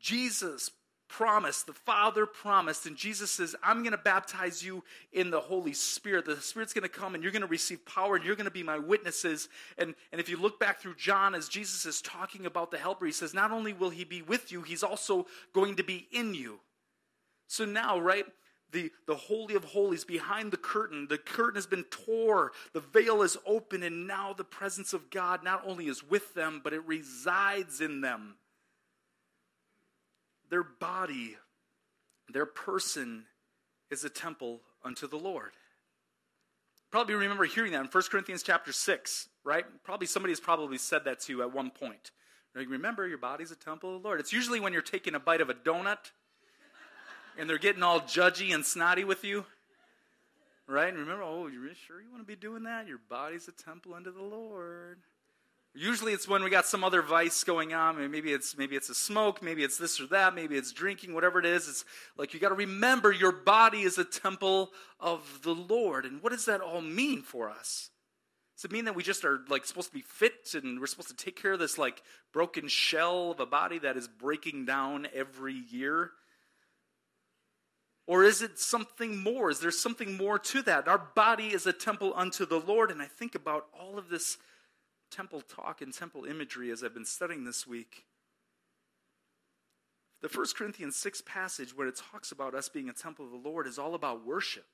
Jesus 0.00 0.70
promised, 1.08 1.67
the 1.67 1.75
Father 1.75 2.25
promised, 2.25 2.87
and 2.87 2.96
Jesus 2.96 3.31
says, 3.31 3.55
I'm 3.62 3.81
going 3.81 3.93
to 3.93 3.99
baptize 3.99 4.64
you 4.64 4.82
in 5.12 5.31
the 5.31 5.40
Holy 5.40 5.75
Spirit. 5.75 6.25
The 6.25 6.40
Spirit's 6.40 6.73
going 6.73 6.82
to 6.82 6.88
come 6.88 7.14
and 7.14 7.23
you're 7.23 7.32
going 7.32 7.43
to 7.43 7.49
receive 7.49 7.84
power 7.84 8.17
and 8.17 8.24
you're 8.24 8.34
going 8.34 8.46
to 8.46 8.51
be 8.51 8.62
my 8.62 8.79
witnesses. 8.79 9.51
And, 9.77 9.94
and 10.10 10.20
if 10.20 10.31
you 10.31 10.39
look 10.39 10.58
back 10.58 10.81
through 10.81 10.94
John, 10.96 11.34
as 11.34 11.48
Jesus 11.48 11.84
is 11.84 12.01
talking 12.01 12.46
about 12.46 12.70
the 12.70 12.79
Helper, 12.79 13.05
he 13.05 13.12
says, 13.12 13.34
Not 13.34 13.51
only 13.51 13.74
will 13.74 13.91
he 13.91 14.05
be 14.05 14.22
with 14.22 14.51
you, 14.51 14.62
he's 14.62 14.82
also 14.82 15.27
going 15.53 15.77
to 15.77 15.84
be 15.84 16.08
in 16.12 16.34
you. 16.34 16.60
So 17.46 17.67
now, 17.67 18.01
right? 18.01 18.24
The, 18.72 18.91
the 19.06 19.14
Holy 19.14 19.55
of 19.55 19.64
Holies 19.64 20.05
behind 20.05 20.50
the 20.50 20.56
curtain. 20.56 21.06
The 21.08 21.19
curtain 21.19 21.56
has 21.56 21.67
been 21.67 21.84
tore. 21.84 22.52
The 22.72 22.81
veil 22.81 23.22
is 23.22 23.36
open, 23.46 23.82
and 23.82 24.06
now 24.06 24.32
the 24.32 24.44
presence 24.44 24.93
of 24.93 25.10
God 25.10 25.44
not 25.44 25.62
only 25.67 25.86
is 25.86 26.02
with 26.02 26.34
them, 26.34 26.60
but 26.64 26.72
it 26.72 26.86
resides 26.86 27.81
in 27.81 28.00
them 28.00 28.36
their 30.52 30.62
body, 30.62 31.38
their 32.31 32.44
person 32.44 33.24
is 33.91 34.05
a 34.05 34.10
temple 34.10 34.60
unto 34.84 35.08
the 35.08 35.17
Lord. 35.17 35.52
Probably 36.91 37.14
remember 37.14 37.46
hearing 37.46 37.72
that 37.72 37.81
in 37.81 37.86
1 37.86 38.02
Corinthians 38.10 38.43
chapter 38.43 38.70
6, 38.70 39.31
right? 39.44 39.64
Probably 39.82 40.06
somebody 40.06 40.31
has 40.31 40.41
probably 40.41 40.76
said 40.76 41.05
that 41.06 41.20
to 41.20 41.32
you 41.32 41.41
at 41.41 41.55
one 41.55 41.70
point. 41.70 42.10
Remember, 42.55 43.08
your 43.08 43.17
body's 43.17 43.50
a 43.50 43.56
temple 43.56 43.96
of 43.96 44.02
the 44.02 44.06
Lord. 44.06 44.20
It's 44.20 44.31
usually 44.31 44.60
when 44.60 44.74
you're 44.74 44.82
taking 44.82 45.14
a 45.14 45.19
bite 45.19 45.41
of 45.41 45.48
a 45.48 45.55
donut 45.55 46.10
and 47.39 47.48
they're 47.48 47.58
getting 47.58 47.82
all 47.82 48.01
judgy 48.01 48.55
and 48.55 48.65
snotty 48.65 49.05
with 49.05 49.24
you. 49.24 49.44
Right? 50.67 50.89
And 50.89 50.98
remember, 50.98 51.22
oh, 51.22 51.48
you 51.48 51.60
really 51.60 51.74
sure 51.86 52.01
you 52.01 52.10
want 52.10 52.22
to 52.22 52.27
be 52.27 52.36
doing 52.36 52.62
that? 52.65 52.86
Your 52.86 53.01
body's 53.10 53.48
a 53.48 53.53
temple 53.53 53.94
unto 53.94 54.12
the 54.12 54.22
Lord. 54.22 54.98
Usually 55.74 56.12
it's 56.12 56.29
when 56.29 56.44
we 56.44 56.51
got 56.51 56.67
some 56.67 56.84
other 56.84 57.01
vice 57.01 57.44
going 57.44 57.72
on. 57.72 58.10
Maybe 58.10 58.32
it's 58.32 58.56
maybe 58.58 58.77
it's 58.77 58.91
a 58.91 58.94
smoke, 58.94 59.43
maybe 59.43 59.65
it's 59.65 59.79
this 59.79 60.01
or 60.01 60.06
that, 60.08 60.34
maybe 60.34 60.56
it's 60.56 60.70
drinking, 60.70 61.15
whatever 61.15 61.39
it 61.39 61.46
is. 61.46 61.67
It's 61.67 61.84
like 62.19 62.34
you 62.34 62.41
got 62.41 62.51
to 62.51 62.55
remember 62.55 63.10
your 63.10 63.32
body 63.32 63.82
is 63.82 63.96
a 63.96 64.05
temple 64.05 64.70
of 65.01 65.41
the 65.43 65.55
Lord. 65.55 66.05
And 66.05 66.22
what 66.22 66.32
does 66.32 66.44
that 66.44 66.60
all 66.60 66.82
mean 66.82 67.22
for 67.22 67.48
us? 67.48 67.89
Does 68.56 68.67
it 68.67 68.72
mean 68.72 68.84
that 68.84 68.94
we 68.94 69.03
just 69.03 69.24
are 69.24 69.41
like 69.48 69.65
supposed 69.65 69.89
to 69.89 69.94
be 69.94 70.03
fit 70.03 70.55
and 70.55 70.79
we're 70.79 70.86
supposed 70.86 71.08
to 71.08 71.17
take 71.17 71.41
care 71.41 71.55
of 71.55 71.58
this 71.58 71.79
like 71.79 72.03
broken 72.32 72.69
shell 72.69 73.31
of 73.31 73.41
a 73.41 73.46
body 73.46 73.79
that 73.79 73.96
is 73.96 74.08
breaking 74.08 74.67
down 74.67 75.08
every 75.15 75.55
year? 75.55 76.10
Or 78.06 78.25
is 78.25 78.43
it 78.43 78.59
something 78.59 79.23
more? 79.23 79.51
Is 79.51 79.61
there 79.61 79.71
something 79.71 80.17
more 80.17 80.39
to 80.39 80.63
that? 80.63 80.89
Our 80.89 80.99
body 80.99 81.49
is 81.49 81.67
a 81.67 81.73
temple 81.73 82.13
unto 82.17 82.44
the 82.44 82.59
Lord, 82.59 82.91
and 82.91 83.01
I 83.01 83.06
think 83.06 83.35
about 83.35 83.67
all 83.79 83.99
of 83.99 84.09
this 84.09 84.39
temple 85.11 85.43
talk 85.43 85.82
and 85.82 85.93
temple 85.93 86.25
imagery 86.25 86.71
as 86.71 86.82
I've 86.82 86.94
been 86.94 87.05
studying 87.05 87.44
this 87.44 87.67
week. 87.67 88.05
The 90.21 90.29
1 90.29 90.47
Corinthians 90.56 90.97
6 90.97 91.23
passage, 91.27 91.77
where 91.77 91.89
it 91.89 92.01
talks 92.11 92.32
about 92.32 92.55
us 92.55 92.69
being 92.69 92.89
a 92.89 92.93
temple 92.93 93.25
of 93.25 93.32
the 93.32 93.49
Lord, 93.49 93.67
is 93.67 93.79
all 93.79 93.94
about 93.94 94.27
worship. 94.27 94.67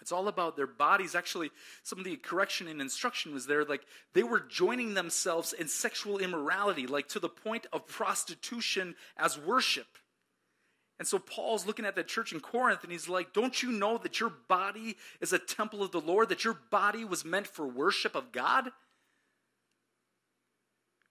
It's 0.00 0.12
all 0.12 0.26
about 0.26 0.56
their 0.56 0.66
bodies. 0.66 1.14
Actually, 1.14 1.50
some 1.84 2.00
of 2.00 2.04
the 2.04 2.16
correction 2.16 2.66
and 2.66 2.80
instruction 2.80 3.32
was 3.32 3.46
there. 3.46 3.64
Like 3.64 3.82
they 4.14 4.24
were 4.24 4.40
joining 4.40 4.94
themselves 4.94 5.52
in 5.52 5.68
sexual 5.68 6.18
immorality, 6.18 6.88
like 6.88 7.08
to 7.10 7.20
the 7.20 7.28
point 7.28 7.66
of 7.72 7.86
prostitution 7.86 8.96
as 9.16 9.38
worship. 9.38 9.86
And 11.02 11.08
so 11.08 11.18
Paul's 11.18 11.66
looking 11.66 11.84
at 11.84 11.96
the 11.96 12.04
church 12.04 12.32
in 12.32 12.38
Corinth 12.38 12.84
and 12.84 12.92
he's 12.92 13.08
like, 13.08 13.32
Don't 13.32 13.60
you 13.60 13.72
know 13.72 13.98
that 13.98 14.20
your 14.20 14.30
body 14.30 14.96
is 15.20 15.32
a 15.32 15.38
temple 15.40 15.82
of 15.82 15.90
the 15.90 16.00
Lord, 16.00 16.28
that 16.28 16.44
your 16.44 16.56
body 16.70 17.04
was 17.04 17.24
meant 17.24 17.48
for 17.48 17.66
worship 17.66 18.14
of 18.14 18.30
God? 18.30 18.70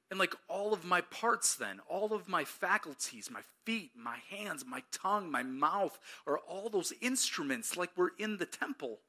And 0.09 0.17
like 0.17 0.33
all 0.47 0.71
of 0.71 0.85
my 0.85 1.01
parts, 1.01 1.55
then, 1.55 1.81
all 1.89 2.13
of 2.13 2.29
my 2.29 2.45
faculties, 2.45 3.29
my 3.29 3.41
feet, 3.65 3.91
my 3.93 4.15
hands, 4.29 4.63
my 4.65 4.81
tongue, 4.93 5.29
my 5.29 5.43
mouth, 5.43 5.99
are 6.25 6.37
all 6.37 6.69
those 6.69 6.93
instruments 7.01 7.75
like 7.75 7.89
we're 7.97 8.15
in 8.17 8.37
the 8.37 8.45
temple 8.45 8.99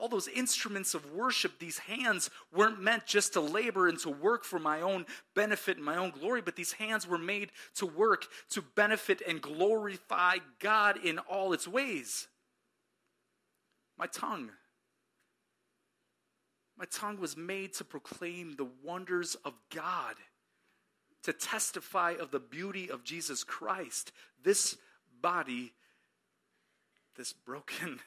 all 0.00 0.08
those 0.08 0.28
instruments 0.28 0.94
of 0.94 1.12
worship, 1.12 1.58
these 1.58 1.78
hands 1.78 2.30
weren't 2.54 2.80
meant 2.80 3.06
just 3.06 3.34
to 3.34 3.40
labor 3.40 3.86
and 3.86 3.98
to 4.00 4.08
work 4.08 4.44
for 4.44 4.58
my 4.58 4.80
own 4.80 5.04
benefit 5.34 5.76
and 5.76 5.84
my 5.84 5.96
own 5.96 6.10
glory, 6.10 6.40
but 6.40 6.56
these 6.56 6.72
hands 6.72 7.06
were 7.06 7.18
made 7.18 7.50
to 7.74 7.84
work 7.84 8.26
to 8.48 8.62
benefit 8.62 9.20
and 9.28 9.42
glorify 9.42 10.36
God 10.58 10.96
in 11.04 11.18
all 11.18 11.52
its 11.52 11.68
ways. 11.68 12.28
My 13.98 14.06
tongue. 14.06 14.50
My 16.78 16.86
tongue 16.86 17.20
was 17.20 17.36
made 17.36 17.74
to 17.74 17.84
proclaim 17.84 18.54
the 18.56 18.68
wonders 18.82 19.34
of 19.44 19.52
God, 19.74 20.14
to 21.24 21.34
testify 21.34 22.14
of 22.18 22.30
the 22.30 22.40
beauty 22.40 22.90
of 22.90 23.04
Jesus 23.04 23.44
Christ. 23.44 24.12
This 24.42 24.78
body, 25.20 25.74
this 27.18 27.34
broken 27.34 28.00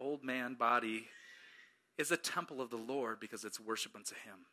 old 0.00 0.24
man 0.24 0.54
body 0.54 1.08
is 1.96 2.10
a 2.10 2.16
temple 2.16 2.60
of 2.60 2.70
the 2.70 2.76
Lord 2.76 3.20
because 3.20 3.44
it's 3.44 3.60
worship 3.60 3.96
unto 3.96 4.14
him. 4.14 4.46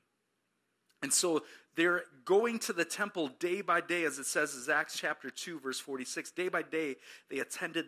And 1.02 1.14
so 1.14 1.44
they're 1.75 2.04
going 2.24 2.58
to 2.60 2.74
the 2.74 2.86
temple 2.86 3.28
day 3.28 3.62
by 3.62 3.82
day, 3.82 4.06
as 4.06 4.18
it 4.18 4.25
says 4.25 4.56
in 4.68 4.74
Acts 4.74 4.98
chapter 4.98 5.30
2, 5.30 5.60
verse 5.60 5.80
46. 5.80 6.32
Day 6.32 6.48
by 6.48 6.64
day, 6.64 6.96
they 7.30 7.40
attended 7.40 7.86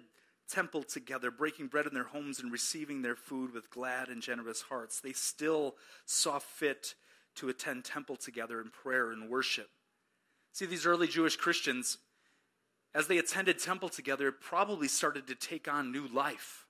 temple 0.47 0.83
together, 0.83 1.31
breaking 1.31 1.67
bread 1.67 1.87
in 1.87 1.93
their 1.93 2.03
homes 2.03 2.39
and 2.39 2.51
receiving 2.51 3.01
their 3.01 3.15
food 3.15 3.53
with 3.53 3.71
glad 3.71 4.09
and 4.09 4.21
generous 4.21 4.61
hearts. 4.61 4.99
They 4.99 5.13
still 5.13 5.75
saw 6.05 6.37
fit 6.37 6.93
to 7.35 7.49
attend 7.49 7.85
temple 7.85 8.17
together 8.17 8.61
in 8.61 8.69
prayer 8.69 9.11
and 9.11 9.29
worship. 9.29 9.69
See, 10.53 10.65
these 10.65 10.85
early 10.85 11.07
Jewish 11.07 11.37
Christians, 11.37 11.97
as 12.93 13.07
they 13.07 13.17
attended 13.17 13.59
temple 13.59 13.89
together, 13.89 14.31
probably 14.31 14.87
started 14.87 15.25
to 15.27 15.35
take 15.35 15.67
on 15.67 15.91
new 15.91 16.07
life. 16.07 16.66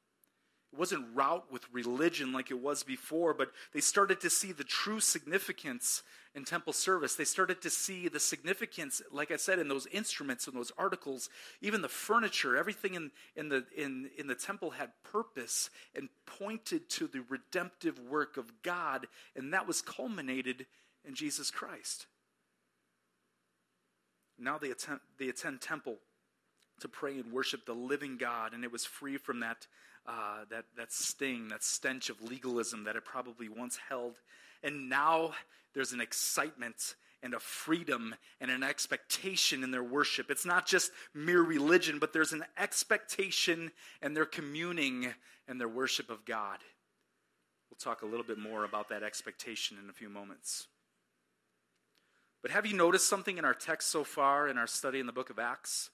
It 0.74 0.80
wasn't 0.80 1.16
route 1.16 1.46
with 1.52 1.64
religion 1.72 2.34
like 2.34 2.52
it 2.52 2.60
was 2.60 2.84
before, 2.84 3.34
but 3.34 3.52
they 3.74 3.80
started 3.80 4.20
to 4.22 4.30
see 4.30 4.52
the 4.52 4.64
true 4.64 5.00
significance 5.00 6.04
in 6.36 6.44
temple 6.44 6.74
service. 6.74 7.16
They 7.16 7.24
started 7.24 7.62
to 7.62 7.70
see 7.70 8.10
the 8.10 8.20
significance, 8.20 9.02
like 9.12 9.32
I 9.32 9.38
said, 9.38 9.60
in 9.60 9.70
those 9.70 9.88
instruments 9.88 10.46
and 10.46 10.56
those 10.56 10.72
articles, 10.78 11.30
even 11.62 11.82
the 11.82 11.90
furniture, 11.90 12.56
everything 12.58 12.94
in, 12.96 13.12
in, 13.36 13.50
the, 13.50 13.66
in, 13.76 14.10
in 14.18 14.28
the 14.28 14.36
temple 14.36 14.72
had 14.72 14.92
purpose 15.04 15.70
and 15.96 16.10
pointed 16.26 16.90
to 16.90 17.08
the 17.08 17.24
redemptive 17.30 18.00
work 18.00 18.38
of 18.38 18.52
God, 18.62 19.08
and 19.36 19.54
that 19.54 19.68
was 19.68 19.82
culminated 19.82 20.66
in 21.08 21.16
Jesus 21.16 21.50
Christ. 21.50 22.06
Now 24.38 24.58
they 24.58 24.70
attend, 24.70 25.00
they 25.18 25.30
attend 25.30 25.62
temple 25.62 25.98
to 26.82 26.88
pray 26.88 27.18
and 27.18 27.32
worship 27.32 27.66
the 27.66 27.74
living 27.74 28.18
God, 28.18 28.54
and 28.54 28.64
it 28.64 28.72
was 28.72 28.86
free 28.86 29.18
from 29.18 29.40
that 29.40 29.66
uh, 30.08 30.46
that, 30.50 30.66
that 30.78 30.92
sting, 30.92 31.50
that 31.50 31.64
stench 31.64 32.10
of 32.10 32.22
legalism 32.22 32.86
that 32.86 32.96
it 32.96 33.06
probably 33.06 33.50
once 33.50 33.78
held. 33.90 34.16
And 34.64 34.90
now 34.90 35.32
there's 35.74 35.92
an 35.92 36.02
excitement 36.02 36.96
and 37.24 37.34
a 37.34 37.40
freedom 37.40 38.16
and 38.40 38.50
an 38.50 38.64
expectation 38.64 39.64
in 39.64 39.72
their 39.72 39.84
worship. 39.84 40.30
It's 40.30 40.46
not 40.46 40.66
just 40.66 40.92
mere 41.14 41.42
religion, 41.42 42.00
but 42.00 42.14
there's 42.14 42.34
an 42.34 42.46
expectation 42.58 43.72
and 44.02 44.16
their 44.16 44.26
communing 44.26 45.14
and 45.48 45.60
their 45.60 45.68
worship 45.68 46.10
of 46.10 46.26
God. 46.26 46.60
We'll 47.70 47.78
talk 47.78 48.02
a 48.02 48.06
little 48.06 48.26
bit 48.26 48.38
more 48.38 48.64
about 48.64 48.90
that 48.90 49.04
expectation 49.04 49.78
in 49.84 49.90
a 49.90 49.94
few 49.94 50.10
moments. 50.10 50.68
But 52.42 52.52
have 52.52 52.66
you 52.66 52.78
noticed 52.78 53.10
something 53.10 53.38
in 53.38 53.46
our 53.46 53.54
text 53.54 53.90
so 53.90 54.04
far 54.04 54.48
in 54.48 54.58
our 54.58 54.68
study 54.68 55.00
in 55.00 55.06
the 55.06 55.12
book 55.12 55.30
of 55.30 55.40
Acts? 55.40 55.90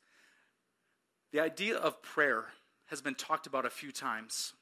The 1.31 1.39
idea 1.39 1.77
of 1.77 2.01
prayer 2.03 2.45
has 2.93 3.01
been 3.01 3.15
talked 3.15 3.47
about 3.47 3.65
a 3.65 3.71
few 3.71 3.91
times. 3.91 4.53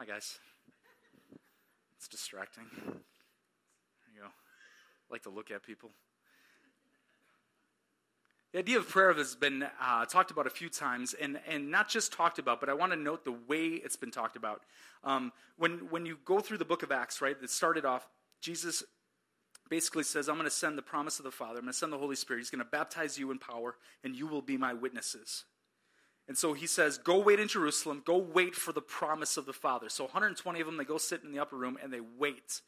Hi, 0.00 0.04
guys. 0.04 0.40
It's 1.96 2.08
distracting. 2.08 2.64
There 2.74 2.90
you 4.12 4.20
go. 4.22 4.26
I 4.26 5.12
like 5.12 5.22
to 5.22 5.30
look 5.30 5.52
at 5.52 5.62
people. 5.62 5.90
The 8.52 8.58
idea 8.58 8.78
of 8.78 8.88
prayer 8.88 9.14
has 9.14 9.36
been 9.36 9.64
uh, 9.80 10.04
talked 10.06 10.32
about 10.32 10.48
a 10.48 10.50
few 10.50 10.68
times, 10.68 11.14
and, 11.14 11.38
and 11.48 11.70
not 11.70 11.88
just 11.88 12.12
talked 12.12 12.40
about, 12.40 12.58
but 12.58 12.68
I 12.68 12.74
want 12.74 12.90
to 12.90 12.98
note 12.98 13.24
the 13.24 13.36
way 13.46 13.66
it's 13.66 13.94
been 13.94 14.10
talked 14.10 14.34
about. 14.34 14.62
Um, 15.04 15.30
when, 15.58 15.90
when 15.90 16.06
you 16.06 16.18
go 16.24 16.40
through 16.40 16.58
the 16.58 16.64
book 16.64 16.82
of 16.82 16.90
Acts, 16.90 17.20
right, 17.20 17.36
it 17.40 17.50
started 17.50 17.84
off, 17.84 18.04
Jesus 18.40 18.82
basically 19.70 20.02
says, 20.02 20.28
I'm 20.28 20.34
going 20.34 20.44
to 20.46 20.50
send 20.50 20.76
the 20.76 20.82
promise 20.82 21.20
of 21.20 21.24
the 21.24 21.30
Father, 21.30 21.58
I'm 21.58 21.66
going 21.66 21.72
to 21.72 21.78
send 21.78 21.92
the 21.92 21.98
Holy 21.98 22.16
Spirit. 22.16 22.40
He's 22.40 22.50
going 22.50 22.64
to 22.64 22.68
baptize 22.68 23.16
you 23.16 23.30
in 23.30 23.38
power, 23.38 23.76
and 24.02 24.16
you 24.16 24.26
will 24.26 24.42
be 24.42 24.56
my 24.56 24.72
witnesses. 24.72 25.44
And 26.26 26.38
so 26.38 26.54
he 26.54 26.66
says, 26.66 26.98
Go 26.98 27.18
wait 27.18 27.40
in 27.40 27.48
Jerusalem, 27.48 28.02
go 28.04 28.16
wait 28.18 28.54
for 28.54 28.72
the 28.72 28.80
promise 28.80 29.36
of 29.36 29.46
the 29.46 29.52
Father. 29.52 29.88
So 29.88 30.04
120 30.04 30.60
of 30.60 30.66
them, 30.66 30.76
they 30.76 30.84
go 30.84 30.98
sit 30.98 31.22
in 31.22 31.32
the 31.32 31.38
upper 31.38 31.56
room 31.56 31.78
and 31.82 31.92
they 31.92 32.00
wait. 32.00 32.60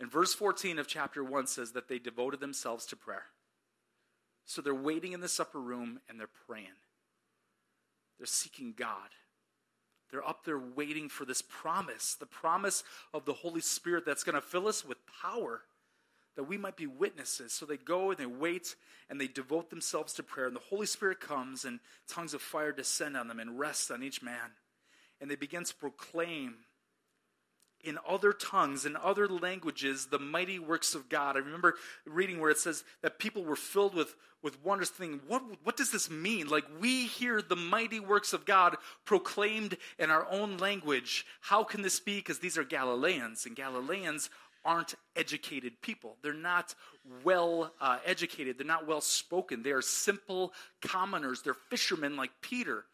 And 0.00 0.10
verse 0.10 0.34
14 0.34 0.78
of 0.78 0.86
chapter 0.86 1.24
1 1.24 1.46
says 1.46 1.72
that 1.72 1.88
they 1.88 1.98
devoted 1.98 2.40
themselves 2.40 2.86
to 2.86 2.96
prayer. 2.96 3.26
So 4.44 4.62
they're 4.62 4.74
waiting 4.74 5.12
in 5.12 5.20
this 5.20 5.40
upper 5.40 5.60
room 5.60 6.00
and 6.08 6.18
they're 6.18 6.28
praying. 6.46 6.66
They're 8.18 8.26
seeking 8.26 8.74
God. 8.76 9.10
They're 10.10 10.26
up 10.26 10.44
there 10.44 10.58
waiting 10.58 11.08
for 11.08 11.24
this 11.24 11.42
promise, 11.42 12.14
the 12.14 12.26
promise 12.26 12.82
of 13.12 13.24
the 13.24 13.34
Holy 13.34 13.60
Spirit 13.60 14.06
that's 14.06 14.24
going 14.24 14.34
to 14.34 14.40
fill 14.40 14.66
us 14.66 14.84
with 14.84 14.98
power 15.22 15.62
that 16.38 16.44
we 16.44 16.56
might 16.56 16.76
be 16.76 16.86
witnesses. 16.86 17.52
So 17.52 17.66
they 17.66 17.76
go 17.76 18.10
and 18.10 18.16
they 18.16 18.24
wait 18.24 18.76
and 19.10 19.20
they 19.20 19.26
devote 19.26 19.70
themselves 19.70 20.12
to 20.12 20.22
prayer. 20.22 20.46
And 20.46 20.54
the 20.54 20.60
Holy 20.70 20.86
Spirit 20.86 21.18
comes 21.18 21.64
and 21.64 21.80
tongues 22.06 22.32
of 22.32 22.40
fire 22.40 22.70
descend 22.70 23.16
on 23.16 23.26
them 23.26 23.40
and 23.40 23.58
rest 23.58 23.90
on 23.90 24.04
each 24.04 24.22
man. 24.22 24.52
And 25.20 25.28
they 25.28 25.34
begin 25.34 25.64
to 25.64 25.74
proclaim 25.74 26.54
in 27.82 27.98
other 28.08 28.32
tongues, 28.32 28.86
in 28.86 28.94
other 28.94 29.26
languages, 29.26 30.06
the 30.06 30.20
mighty 30.20 30.60
works 30.60 30.94
of 30.94 31.08
God. 31.08 31.36
I 31.36 31.40
remember 31.40 31.74
reading 32.06 32.38
where 32.38 32.50
it 32.50 32.58
says 32.58 32.84
that 33.02 33.18
people 33.18 33.42
were 33.42 33.56
filled 33.56 33.96
with, 33.96 34.14
with 34.40 34.62
wonders, 34.64 34.90
thinking, 34.90 35.20
what, 35.26 35.42
what 35.64 35.76
does 35.76 35.90
this 35.90 36.08
mean? 36.08 36.46
Like, 36.46 36.66
we 36.80 37.06
hear 37.06 37.42
the 37.42 37.56
mighty 37.56 37.98
works 37.98 38.32
of 38.32 38.44
God 38.44 38.76
proclaimed 39.04 39.76
in 39.98 40.10
our 40.10 40.26
own 40.30 40.58
language. 40.58 41.26
How 41.40 41.64
can 41.64 41.82
this 41.82 41.98
be? 41.98 42.16
Because 42.16 42.38
these 42.38 42.58
are 42.58 42.64
Galileans, 42.64 43.44
and 43.44 43.56
Galileans 43.56 44.30
aren't 44.68 44.94
educated 45.16 45.80
people. 45.80 46.18
They're 46.22 46.34
not 46.34 46.74
well 47.24 47.72
uh, 47.80 48.00
educated. 48.04 48.58
They're 48.58 48.66
not 48.66 48.86
well 48.86 49.00
spoken. 49.00 49.62
They 49.62 49.70
are 49.70 49.80
simple 49.80 50.52
commoners. 50.82 51.40
They're 51.40 51.54
fishermen 51.54 52.16
like 52.16 52.30
Peter. 52.42 52.84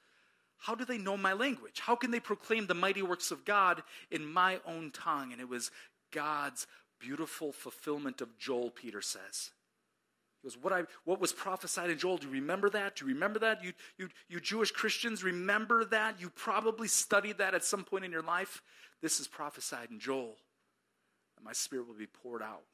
How 0.56 0.76
do 0.76 0.84
they 0.84 0.98
know 0.98 1.16
my 1.16 1.32
language? 1.32 1.80
How 1.80 1.96
can 1.96 2.12
they 2.12 2.20
proclaim 2.20 2.68
the 2.68 2.74
mighty 2.74 3.02
works 3.02 3.32
of 3.32 3.44
God 3.44 3.82
in 4.12 4.24
my 4.24 4.60
own 4.64 4.92
tongue? 4.92 5.32
And 5.32 5.40
it 5.40 5.48
was 5.48 5.72
God's 6.12 6.68
beautiful 7.00 7.50
fulfillment 7.50 8.20
of 8.20 8.38
Joel, 8.38 8.70
Peter 8.70 9.02
says. 9.02 9.50
He 10.40 10.46
goes, 10.46 10.56
what, 10.56 10.72
I, 10.72 10.84
what 11.04 11.20
was 11.20 11.32
prophesied 11.32 11.90
in 11.90 11.98
Joel? 11.98 12.18
Do 12.18 12.28
you 12.28 12.34
remember 12.34 12.70
that? 12.70 12.94
Do 12.94 13.04
you 13.04 13.12
remember 13.12 13.40
that? 13.40 13.64
You, 13.64 13.72
you, 13.98 14.08
you 14.28 14.38
Jewish 14.38 14.70
Christians, 14.70 15.24
remember 15.24 15.84
that? 15.86 16.20
You 16.20 16.30
probably 16.30 16.86
studied 16.86 17.38
that 17.38 17.52
at 17.52 17.64
some 17.64 17.82
point 17.82 18.04
in 18.04 18.12
your 18.12 18.22
life. 18.22 18.62
This 19.02 19.18
is 19.18 19.26
prophesied 19.26 19.90
in 19.90 19.98
Joel 19.98 20.36
my 21.44 21.52
spirit 21.52 21.86
will 21.86 21.94
be 21.94 22.06
poured 22.06 22.42
out. 22.42 22.64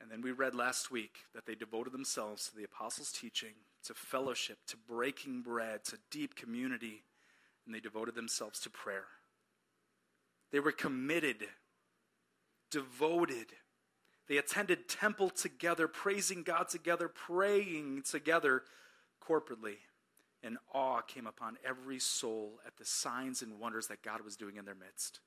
And 0.00 0.10
then 0.10 0.22
we 0.22 0.32
read 0.32 0.54
last 0.54 0.90
week 0.90 1.18
that 1.34 1.46
they 1.46 1.54
devoted 1.54 1.92
themselves 1.92 2.48
to 2.48 2.56
the 2.56 2.64
apostles' 2.64 3.12
teaching, 3.12 3.54
to 3.84 3.94
fellowship, 3.94 4.58
to 4.68 4.76
breaking 4.76 5.42
bread, 5.42 5.84
to 5.84 5.98
deep 6.10 6.34
community, 6.36 7.02
and 7.66 7.74
they 7.74 7.80
devoted 7.80 8.14
themselves 8.14 8.60
to 8.60 8.70
prayer. 8.70 9.06
They 10.50 10.60
were 10.60 10.72
committed, 10.72 11.44
devoted. 12.70 13.52
They 14.28 14.38
attended 14.38 14.88
temple 14.88 15.30
together, 15.30 15.88
praising 15.88 16.42
God 16.42 16.68
together, 16.68 17.08
praying 17.08 18.02
together 18.08 18.62
corporately. 19.22 19.76
And 20.42 20.58
awe 20.72 21.00
came 21.00 21.26
upon 21.26 21.58
every 21.66 21.98
soul 21.98 22.60
at 22.66 22.76
the 22.76 22.84
signs 22.84 23.42
and 23.42 23.58
wonders 23.58 23.88
that 23.88 24.02
God 24.02 24.20
was 24.22 24.36
doing 24.36 24.56
in 24.56 24.64
their 24.64 24.76
midst. 24.76 25.20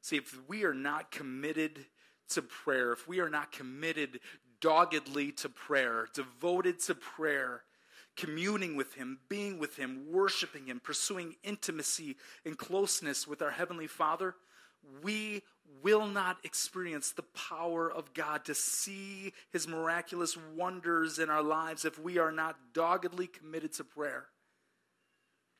See, 0.00 0.16
if 0.16 0.38
we 0.48 0.64
are 0.64 0.74
not 0.74 1.10
committed 1.10 1.86
to 2.30 2.42
prayer, 2.42 2.92
if 2.92 3.08
we 3.08 3.20
are 3.20 3.30
not 3.30 3.52
committed 3.52 4.20
doggedly 4.60 5.32
to 5.32 5.48
prayer, 5.48 6.08
devoted 6.14 6.80
to 6.80 6.94
prayer, 6.94 7.62
communing 8.16 8.76
with 8.76 8.94
Him, 8.94 9.18
being 9.28 9.58
with 9.58 9.76
Him, 9.76 10.06
worshiping 10.10 10.66
Him, 10.66 10.80
pursuing 10.80 11.36
intimacy 11.42 12.16
and 12.44 12.58
closeness 12.58 13.26
with 13.26 13.42
our 13.42 13.50
Heavenly 13.50 13.86
Father, 13.86 14.34
we 15.02 15.42
will 15.82 16.06
not 16.06 16.38
experience 16.44 17.12
the 17.12 17.22
power 17.22 17.90
of 17.90 18.14
God 18.14 18.44
to 18.46 18.54
see 18.54 19.32
his 19.50 19.68
miraculous 19.68 20.36
wonders 20.56 21.18
in 21.18 21.30
our 21.30 21.42
lives 21.42 21.84
if 21.84 21.98
we 21.98 22.18
are 22.18 22.32
not 22.32 22.56
doggedly 22.72 23.26
committed 23.26 23.72
to 23.74 23.84
prayer. 23.84 24.26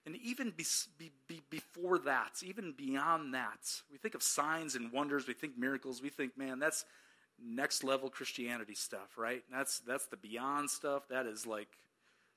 And 0.07 0.17
even 0.17 0.53
be, 0.57 0.65
be, 1.27 1.43
before 1.51 1.99
that, 1.99 2.43
even 2.43 2.73
beyond 2.73 3.35
that, 3.35 3.83
we 3.93 3.99
think 3.99 4.15
of 4.15 4.23
signs 4.23 4.75
and 4.75 4.91
wonders, 4.91 5.27
we 5.27 5.35
think 5.35 5.59
miracles, 5.59 6.01
we 6.01 6.09
think, 6.09 6.39
man, 6.39 6.59
that's 6.59 6.85
next 7.45 7.85
level 7.85 8.09
Christianity 8.09 8.75
stuff, 8.75 9.19
right? 9.19 9.43
That's, 9.53 9.81
that's 9.81 10.07
the 10.07 10.17
beyond 10.17 10.71
stuff. 10.71 11.09
That 11.09 11.27
is 11.27 11.47
like, 11.47 11.69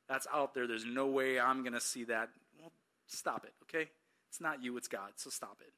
that's 0.10 0.28
out 0.34 0.54
there. 0.54 0.68
There's 0.68 0.86
no 0.86 1.08
way 1.08 1.40
I'm 1.40 1.62
going 1.64 1.74
to 1.74 1.80
see 1.80 2.04
that. 2.06 2.30
Well, 2.60 2.72
stop 3.08 3.46
it, 3.46 3.54
okay? 3.64 3.90
It's 4.30 4.42
not 4.42 4.62
you, 4.62 4.78
it's 4.78 4.88
God, 4.88 5.12
so 5.16 5.30
stop 5.30 5.58
it. 5.62 5.74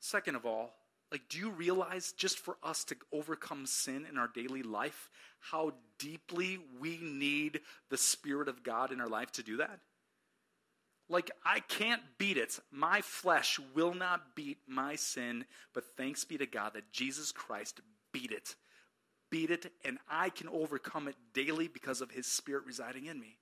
Second 0.00 0.36
of 0.36 0.44
all, 0.44 0.74
like, 1.10 1.22
do 1.28 1.38
you 1.38 1.50
realize 1.50 2.12
just 2.12 2.38
for 2.38 2.56
us 2.62 2.84
to 2.84 2.96
overcome 3.12 3.66
sin 3.66 4.06
in 4.10 4.18
our 4.18 4.28
daily 4.28 4.62
life, 4.62 5.08
how 5.38 5.72
deeply 5.98 6.58
we 6.80 6.98
need 7.00 7.60
the 7.88 7.96
Spirit 7.96 8.48
of 8.48 8.62
God 8.62 8.90
in 8.90 9.00
our 9.00 9.08
life 9.08 9.30
to 9.32 9.42
do 9.42 9.58
that? 9.58 9.78
Like, 11.08 11.30
I 11.44 11.60
can't 11.60 12.02
beat 12.16 12.38
it. 12.38 12.58
My 12.70 13.02
flesh 13.02 13.60
will 13.74 13.92
not 13.92 14.34
beat 14.34 14.58
my 14.66 14.96
sin, 14.96 15.44
but 15.74 15.84
thanks 15.96 16.24
be 16.24 16.38
to 16.38 16.46
God 16.46 16.72
that 16.74 16.92
Jesus 16.92 17.30
Christ 17.30 17.80
beat 18.12 18.30
it. 18.30 18.54
Beat 19.30 19.50
it, 19.50 19.72
and 19.84 19.98
I 20.08 20.30
can 20.30 20.48
overcome 20.48 21.08
it 21.08 21.16
daily 21.34 21.68
because 21.68 22.00
of 22.00 22.10
His 22.10 22.26
Spirit 22.26 22.64
residing 22.66 23.06
in 23.06 23.20
me. 23.20 23.36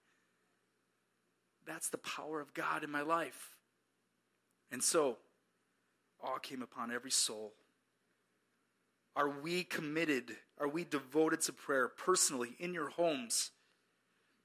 That's 1.66 1.88
the 1.88 1.98
power 1.98 2.40
of 2.40 2.54
God 2.54 2.82
in 2.82 2.90
my 2.90 3.02
life. 3.02 3.50
And 4.72 4.82
so, 4.82 5.18
awe 6.20 6.38
came 6.38 6.62
upon 6.62 6.90
every 6.90 7.10
soul. 7.10 7.52
Are 9.14 9.28
we 9.28 9.64
committed? 9.64 10.36
Are 10.58 10.68
we 10.68 10.84
devoted 10.84 11.42
to 11.42 11.52
prayer 11.52 11.88
personally 11.88 12.56
in 12.58 12.72
your 12.74 12.88
homes? 12.88 13.50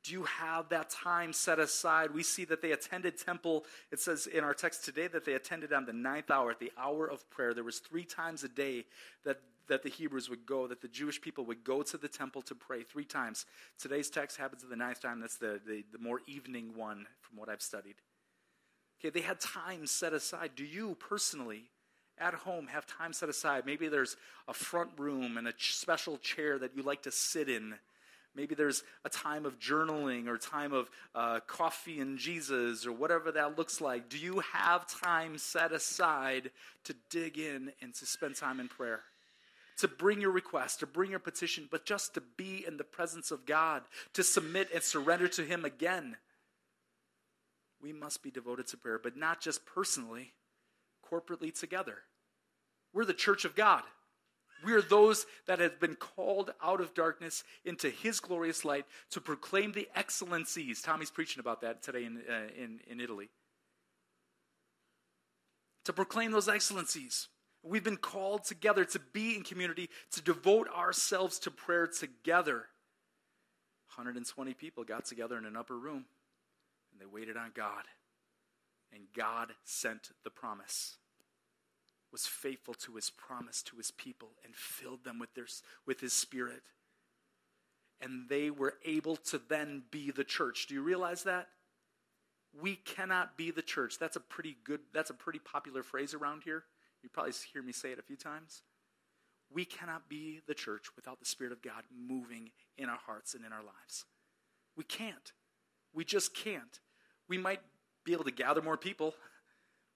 Do 0.08 0.14
you 0.14 0.24
have 0.24 0.70
that 0.70 0.90
time 0.90 1.34
set 1.34 1.60
aside? 1.60 2.14
We 2.14 2.24
see 2.24 2.46
that 2.46 2.62
they 2.62 2.72
attended 2.72 3.18
temple. 3.18 3.66
It 3.92 4.00
says 4.00 4.26
in 4.26 4.42
our 4.42 4.54
text 4.54 4.86
today 4.86 5.08
that 5.08 5.26
they 5.26 5.34
attended 5.34 5.74
on 5.74 5.86
the 5.86 5.92
ninth 5.92 6.32
hour, 6.32 6.50
at 6.50 6.60
the 6.60 6.72
hour 6.78 7.08
of 7.08 7.30
prayer. 7.30 7.54
There 7.54 7.66
was 7.66 7.80
three 7.80 8.06
times 8.06 8.46
a 8.46 8.48
day 8.48 8.86
that, 9.26 9.42
that 9.68 9.84
the 9.84 9.90
Hebrews 9.90 10.30
would 10.30 10.46
go, 10.46 10.66
that 10.68 10.82
the 10.82 10.88
Jewish 10.88 11.20
people 11.20 11.44
would 11.48 11.66
go 11.66 11.82
to 11.82 11.98
the 11.98 12.08
temple 12.08 12.42
to 12.44 12.56
pray 12.56 12.84
three 12.84 13.04
times. 13.04 13.46
Today's 13.78 14.10
text 14.10 14.38
happens 14.38 14.64
at 14.64 14.70
the 14.70 14.78
ninth 14.78 15.02
time. 15.02 15.20
That's 15.20 15.36
the, 15.36 15.60
the, 15.68 15.84
the 15.92 16.00
more 16.00 16.22
evening 16.26 16.72
one 16.78 17.06
from 17.20 17.38
what 17.38 17.50
I've 17.50 17.62
studied. 17.62 17.96
Okay, 19.02 19.10
they 19.10 19.26
had 19.26 19.42
time 19.42 19.86
set 19.88 20.14
aside. 20.14 20.52
Do 20.56 20.64
you 20.64 20.96
personally 21.02 21.64
at 22.18 22.34
home 22.34 22.68
have 22.68 22.88
time 22.88 23.12
set 23.12 23.28
aside? 23.28 23.66
Maybe 23.66 23.90
there's 23.90 24.16
a 24.48 24.54
front 24.54 24.92
room 24.98 25.36
and 25.38 25.50
a 25.50 25.54
special 25.58 26.18
chair 26.18 26.58
that 26.60 26.78
you 26.78 26.82
like 26.82 27.02
to 27.02 27.12
sit 27.12 27.50
in. 27.50 27.76
Maybe 28.38 28.56
there's 28.56 28.84
a 29.04 29.10
time 29.10 29.46
of 29.46 29.60
journaling 29.60 30.28
or 30.28 30.38
time 30.38 30.72
of 30.72 30.90
uh, 31.14 31.42
coffee 31.48 32.00
and 32.00 32.18
Jesus 32.18 32.86
or 32.86 32.94
whatever 32.94 33.34
that 33.34 33.58
looks 33.58 33.82
like. 33.82 34.08
Do 34.08 34.18
you 34.18 34.40
have 34.54 34.88
time 34.88 35.38
set 35.38 35.74
aside 35.74 36.52
to 36.86 36.96
dig 37.10 37.38
in 37.38 37.74
and 37.82 37.94
to 37.96 38.06
spend 38.06 38.36
time 38.36 38.62
in 38.62 38.70
prayer? 38.70 39.02
To 39.80 39.90
bring 39.90 40.22
your 40.22 40.32
request, 40.32 40.80
to 40.80 40.88
bring 40.88 41.10
your 41.10 41.20
petition, 41.20 41.68
but 41.70 41.86
just 41.86 42.14
to 42.14 42.22
be 42.22 42.64
in 42.66 42.78
the 42.78 42.84
presence 42.86 43.32
of 43.32 43.46
God, 43.46 43.84
to 44.14 44.24
submit 44.24 44.70
and 44.74 44.82
surrender 44.82 45.28
to 45.28 45.44
Him 45.44 45.66
again 45.66 46.16
we 47.82 47.94
must 47.94 48.24
be 48.24 48.32
devoted 48.32 48.68
to 48.68 48.78
prayer, 48.78 49.00
but 49.00 49.18
not 49.18 49.42
just 49.42 49.66
personally, 49.66 50.34
corporately 51.10 51.58
together. 51.58 52.00
We're 52.94 53.06
the 53.06 53.14
church 53.14 53.46
of 53.46 53.56
God. 53.56 53.84
We 54.64 54.74
are 54.74 54.82
those 54.82 55.26
that 55.46 55.60
have 55.60 55.80
been 55.80 55.96
called 55.96 56.52
out 56.64 56.82
of 56.82 56.94
darkness 56.94 57.44
into 57.64 57.90
His 57.90 58.20
glorious 58.20 58.66
light 58.66 58.86
to 59.12 59.22
proclaim 59.22 59.72
the 59.72 59.88
excellencies. 59.96 60.82
Tommy's 60.82 61.12
preaching 61.12 61.40
about 61.40 61.62
that 61.62 61.84
today 61.84 62.06
in, 62.06 62.22
uh, 62.30 62.48
in, 62.62 62.80
in 62.88 63.00
Italy. 63.00 63.30
To 65.86 65.94
proclaim 65.94 66.32
those 66.32 66.50
excellencies. 66.50 67.28
We've 67.64 67.84
been 67.84 67.98
called 67.98 68.44
together 68.46 68.86
to 68.86 69.00
be 69.14 69.36
in 69.36 69.44
community, 69.44 69.90
to 70.12 70.22
devote 70.22 70.70
ourselves 70.70 71.40
to 71.40 71.52
prayer 71.52 71.88
together. 71.88 72.66
120 73.96 74.54
people 74.54 74.84
got 74.84 75.06
together 75.06 75.38
in 75.38 75.46
an 75.46 75.58
upper 75.58 75.78
room 75.78 76.06
and 76.92 77.02
they 77.02 77.06
waited 77.06 77.38
on 77.38 77.52
God. 77.56 77.84
And 78.94 79.04
God 79.16 79.54
sent 79.64 80.10
the 80.24 80.30
promise, 80.30 80.98
was 82.12 82.26
faithful 82.26 82.74
to 82.74 82.96
his 82.96 83.10
promise 83.10 83.62
to 83.64 83.78
his 83.78 83.92
people, 83.92 84.30
and 84.44 84.56
filled 84.56 85.04
them 85.04 85.20
with, 85.20 85.34
their, 85.34 85.48
with 85.86 86.00
his 86.00 86.14
spirit. 86.14 86.64
And 88.02 88.30
they 88.30 88.50
were 88.50 88.76
able 88.86 89.16
to 89.18 89.42
then 89.50 89.84
be 89.92 90.12
the 90.12 90.24
church. 90.24 90.68
Do 90.68 90.76
you 90.76 90.82
realize 90.82 91.24
that? 91.24 91.48
We 92.60 92.76
cannot 92.76 93.38
be 93.38 93.52
the 93.52 93.62
church. 93.62 94.00
That's 94.00 94.16
a 94.16 94.22
pretty 94.22 94.58
good, 94.64 94.82
that's 94.94 95.10
a 95.10 95.16
pretty 95.16 95.40
popular 95.40 95.84
phrase 95.84 96.14
around 96.14 96.44
here. 96.44 96.64
You 97.04 97.10
probably 97.10 97.34
hear 97.54 97.62
me 97.62 97.74
say 97.74 97.92
it 97.92 98.00
a 98.00 98.04
few 98.04 98.16
times. 98.16 98.62
We 99.52 99.66
cannot 99.66 100.10
be 100.10 100.42
the 100.48 100.54
church 100.54 100.88
without 100.96 101.20
the 101.20 101.26
Spirit 101.26 101.54
of 101.54 101.62
God 101.62 101.84
moving 101.96 102.52
in 102.78 102.90
our 102.90 103.00
hearts 103.06 103.34
and 103.34 103.46
in 103.46 103.54
our 103.54 103.64
lives. 103.64 104.06
We 104.76 104.84
can't. 104.84 105.34
We 105.94 106.04
just 106.04 106.36
can't 106.36 106.80
we 107.28 107.38
might 107.38 107.62
be 108.04 108.14
able 108.14 108.24
to 108.24 108.32
gather 108.32 108.62
more 108.62 108.78
people. 108.78 109.14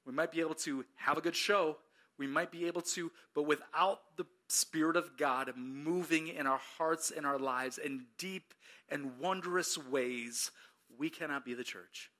We 0.05 0.13
might 0.13 0.31
be 0.31 0.41
able 0.41 0.55
to 0.55 0.85
have 0.95 1.17
a 1.17 1.21
good 1.21 1.35
show. 1.35 1.77
We 2.17 2.27
might 2.27 2.51
be 2.51 2.67
able 2.67 2.81
to, 2.81 3.11
but 3.33 3.43
without 3.43 3.99
the 4.17 4.25
Spirit 4.47 4.95
of 4.95 5.17
God 5.17 5.51
moving 5.55 6.27
in 6.27 6.45
our 6.45 6.59
hearts 6.77 7.11
and 7.15 7.25
our 7.25 7.39
lives 7.39 7.77
in 7.77 8.05
deep 8.17 8.53
and 8.89 9.17
wondrous 9.19 9.77
ways, 9.77 10.51
we 10.97 11.09
cannot 11.09 11.45
be 11.45 11.53
the 11.53 11.63
church. 11.63 12.11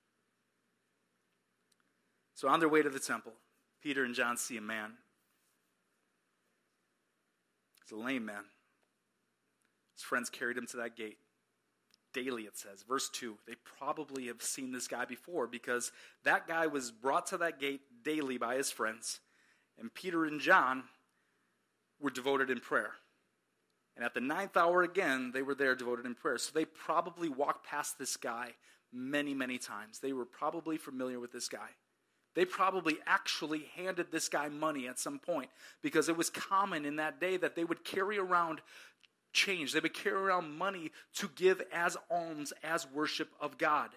So, 2.34 2.48
on 2.48 2.58
their 2.58 2.68
way 2.68 2.82
to 2.82 2.90
the 2.90 2.98
temple, 2.98 3.32
Peter 3.82 4.04
and 4.04 4.14
John 4.14 4.36
see 4.36 4.56
a 4.56 4.62
man. 4.62 4.92
He's 7.84 7.92
a 7.92 8.00
lame 8.00 8.24
man. 8.24 8.44
His 9.94 10.02
friends 10.02 10.30
carried 10.30 10.56
him 10.56 10.66
to 10.68 10.78
that 10.78 10.96
gate 10.96 11.18
daily, 12.12 12.42
it 12.42 12.56
says. 12.56 12.82
Verse 12.86 13.08
2. 13.10 13.36
They 13.46 13.54
probably 13.78 14.26
have 14.26 14.42
seen 14.42 14.72
this 14.72 14.88
guy 14.88 15.04
before 15.04 15.46
because 15.46 15.92
that 16.24 16.46
guy 16.46 16.66
was 16.66 16.90
brought 16.90 17.26
to 17.26 17.38
that 17.38 17.60
gate 17.60 17.80
daily 18.02 18.38
by 18.38 18.56
his 18.56 18.70
friends. 18.70 19.20
And 19.78 19.92
Peter 19.92 20.24
and 20.24 20.40
John 20.40 20.84
were 22.00 22.10
devoted 22.10 22.50
in 22.50 22.60
prayer. 22.60 22.92
And 23.96 24.04
at 24.04 24.14
the 24.14 24.20
ninth 24.20 24.56
hour 24.56 24.82
again, 24.82 25.32
they 25.32 25.42
were 25.42 25.54
there 25.54 25.74
devoted 25.74 26.06
in 26.06 26.14
prayer. 26.14 26.38
So 26.38 26.50
they 26.54 26.64
probably 26.64 27.28
walked 27.28 27.66
past 27.66 27.98
this 27.98 28.16
guy 28.16 28.52
many, 28.92 29.34
many 29.34 29.58
times. 29.58 29.98
They 29.98 30.12
were 30.12 30.24
probably 30.24 30.76
familiar 30.78 31.20
with 31.20 31.32
this 31.32 31.48
guy. 31.48 31.68
They 32.34 32.44
probably 32.46 32.96
actually 33.06 33.66
handed 33.76 34.10
this 34.10 34.28
guy 34.28 34.48
money 34.48 34.88
at 34.88 34.98
some 34.98 35.18
point 35.18 35.50
because 35.82 36.08
it 36.08 36.16
was 36.16 36.30
common 36.30 36.86
in 36.86 36.96
that 36.96 37.20
day 37.20 37.36
that 37.36 37.54
they 37.54 37.64
would 37.64 37.84
carry 37.84 38.18
around 38.18 38.62
change. 39.34 39.72
They 39.72 39.80
would 39.80 39.94
carry 39.94 40.16
around 40.16 40.56
money 40.56 40.92
to 41.16 41.28
give 41.36 41.62
as 41.72 41.96
alms, 42.10 42.52
as 42.62 42.86
worship 42.90 43.28
of 43.40 43.58
God. 43.58 43.90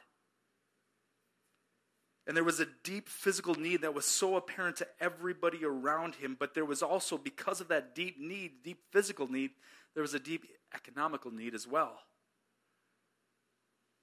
And 2.27 2.35
there 2.35 2.43
was 2.43 2.59
a 2.59 2.67
deep 2.83 3.07
physical 3.07 3.53
need 3.53 3.81
that 3.81 3.93
was 3.93 4.05
so 4.05 4.35
apparent 4.35 4.77
to 4.77 4.87
everybody 4.99 5.63
around 5.63 6.15
him, 6.15 6.35
but 6.39 6.55
there 6.55 6.65
was 6.65 6.81
also, 6.81 7.17
because 7.17 7.61
of 7.61 7.67
that 7.67 7.93
deep 7.93 8.19
need, 8.19 8.63
deep 8.63 8.79
physical 8.91 9.31
need, 9.31 9.51
there 9.93 10.01
was 10.01 10.15
a 10.15 10.19
deep 10.19 10.45
economical 10.73 11.31
need 11.31 11.53
as 11.53 11.67
well. 11.67 11.99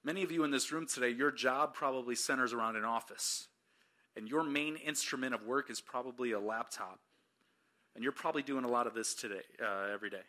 Many 0.05 0.23
of 0.23 0.31
you 0.31 0.43
in 0.43 0.51
this 0.51 0.71
room 0.71 0.87
today, 0.87 1.09
your 1.09 1.31
job 1.31 1.73
probably 1.73 2.15
centers 2.15 2.53
around 2.53 2.77
an 2.77 2.85
office, 2.85 3.47
and 4.15 4.27
your 4.27 4.43
main 4.43 4.77
instrument 4.77 5.33
of 5.33 5.43
work 5.43 5.69
is 5.69 5.81
probably 5.81 6.31
a 6.31 6.39
laptop. 6.39 6.99
And 7.95 8.03
you're 8.03 8.11
probably 8.11 8.41
doing 8.41 8.63
a 8.63 8.69
lot 8.69 8.87
of 8.87 8.93
this 8.93 9.13
today, 9.13 9.43
uh, 9.61 9.87
every 9.93 10.09
day. 10.09 10.23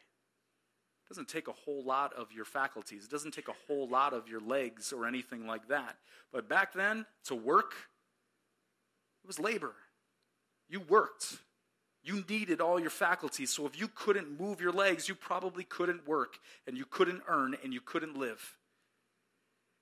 It 1.04 1.08
doesn't 1.08 1.28
take 1.28 1.48
a 1.48 1.52
whole 1.52 1.84
lot 1.84 2.14
of 2.14 2.32
your 2.32 2.46
faculties. 2.46 3.04
It 3.04 3.10
doesn't 3.10 3.34
take 3.34 3.48
a 3.48 3.54
whole 3.66 3.86
lot 3.88 4.14
of 4.14 4.26
your 4.28 4.40
legs 4.40 4.92
or 4.92 5.06
anything 5.06 5.46
like 5.46 5.68
that. 5.68 5.96
But 6.32 6.48
back 6.48 6.72
then, 6.72 7.04
to 7.24 7.34
work, 7.34 7.74
it 9.22 9.26
was 9.26 9.38
labor. 9.38 9.74
You 10.68 10.80
worked. 10.80 11.36
You 12.02 12.24
needed 12.28 12.60
all 12.60 12.80
your 12.80 12.90
faculties. 12.90 13.50
So 13.50 13.66
if 13.66 13.78
you 13.78 13.88
couldn't 13.88 14.40
move 14.40 14.60
your 14.60 14.72
legs, 14.72 15.08
you 15.08 15.14
probably 15.14 15.64
couldn't 15.64 16.06
work, 16.06 16.38
and 16.66 16.76
you 16.76 16.84
couldn't 16.84 17.22
earn, 17.28 17.56
and 17.62 17.72
you 17.72 17.80
couldn't 17.80 18.16
live. 18.16 18.58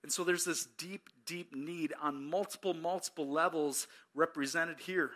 And 0.03 0.13
so 0.13 0.25
there's 0.25 0.45
this 0.45 0.67
deep, 0.79 1.09
deep 1.25 1.55
need 1.55 1.93
on 2.03 2.29
multiple, 2.29 2.75
multiple 2.75 3.29
levels 3.29 3.87
represented 4.15 4.81
here. 4.81 5.13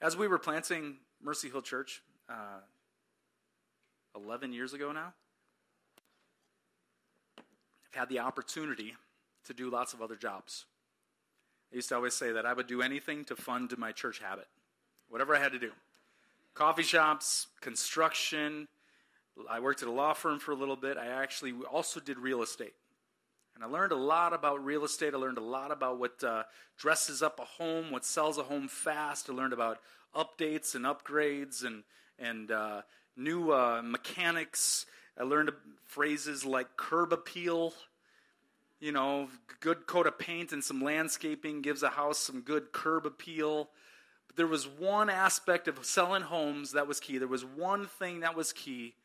As 0.00 0.16
we 0.16 0.26
were 0.26 0.38
planting 0.38 0.96
Mercy 1.22 1.50
Hill 1.50 1.62
Church, 1.62 2.02
uh, 2.28 2.60
11 4.16 4.52
years 4.52 4.72
ago 4.72 4.92
now. 4.92 5.14
I've 7.38 8.00
had 8.00 8.08
the 8.08 8.20
opportunity 8.20 8.94
to 9.46 9.54
do 9.54 9.70
lots 9.70 9.92
of 9.92 10.00
other 10.00 10.16
jobs. 10.16 10.66
I 11.72 11.76
used 11.76 11.88
to 11.88 11.96
always 11.96 12.14
say 12.14 12.32
that 12.32 12.46
I 12.46 12.52
would 12.52 12.66
do 12.66 12.82
anything 12.82 13.24
to 13.26 13.36
fund 13.36 13.76
my 13.78 13.92
church 13.92 14.18
habit, 14.18 14.46
whatever 15.08 15.34
I 15.34 15.38
had 15.38 15.52
to 15.52 15.58
do. 15.58 15.70
Coffee 16.54 16.82
shops, 16.82 17.46
construction. 17.60 18.68
I 19.50 19.60
worked 19.60 19.82
at 19.82 19.88
a 19.88 19.92
law 19.92 20.12
firm 20.12 20.38
for 20.38 20.52
a 20.52 20.54
little 20.54 20.76
bit. 20.76 20.98
I 20.98 21.06
actually 21.06 21.54
also 21.70 21.98
did 21.98 22.18
real 22.18 22.42
estate. 22.42 22.74
And 23.54 23.64
I 23.64 23.66
learned 23.66 23.92
a 23.92 23.96
lot 23.96 24.32
about 24.32 24.64
real 24.64 24.84
estate. 24.84 25.14
I 25.14 25.18
learned 25.18 25.38
a 25.38 25.42
lot 25.42 25.70
about 25.70 25.98
what 25.98 26.22
uh, 26.22 26.44
dresses 26.78 27.22
up 27.22 27.40
a 27.40 27.44
home, 27.44 27.90
what 27.90 28.04
sells 28.04 28.38
a 28.38 28.42
home 28.42 28.68
fast. 28.68 29.28
I 29.30 29.32
learned 29.32 29.52
about 29.52 29.78
updates 30.14 30.74
and 30.74 30.84
upgrades 30.84 31.64
and, 31.64 31.84
and 32.18 32.50
uh, 32.50 32.82
new 33.16 33.52
uh, 33.52 33.82
mechanics. 33.84 34.86
I 35.18 35.24
learned 35.24 35.50
phrases 35.84 36.44
like 36.44 36.76
curb 36.76 37.12
appeal 37.12 37.74
you 38.82 38.90
know, 38.90 39.28
good 39.60 39.86
coat 39.86 40.08
of 40.08 40.18
paint 40.18 40.50
and 40.50 40.62
some 40.62 40.82
landscaping 40.82 41.62
gives 41.62 41.84
a 41.84 41.88
house 41.88 42.18
some 42.18 42.40
good 42.40 42.72
curb 42.72 43.06
appeal. 43.06 43.70
But 44.26 44.34
there 44.34 44.48
was 44.48 44.66
one 44.66 45.08
aspect 45.08 45.68
of 45.68 45.84
selling 45.86 46.22
homes 46.22 46.72
that 46.72 46.88
was 46.88 46.98
key. 46.98 47.18
There 47.18 47.28
was 47.28 47.44
one 47.44 47.86
thing 47.86 48.20
that 48.20 48.36
was 48.36 48.52
key, 48.52 48.96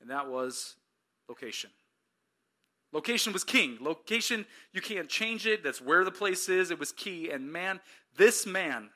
and 0.00 0.08
that 0.08 0.28
was 0.28 0.76
location. 1.28 1.70
Location 2.92 3.32
was 3.32 3.42
king. 3.42 3.76
Location, 3.80 4.46
you 4.72 4.80
can't 4.80 5.08
change 5.08 5.48
it. 5.48 5.64
That's 5.64 5.80
where 5.82 6.04
the 6.04 6.12
place 6.12 6.48
is. 6.48 6.70
It 6.70 6.78
was 6.78 6.92
key. 6.92 7.30
And 7.30 7.52
man, 7.52 7.80
this 8.16 8.46
man, 8.46 8.90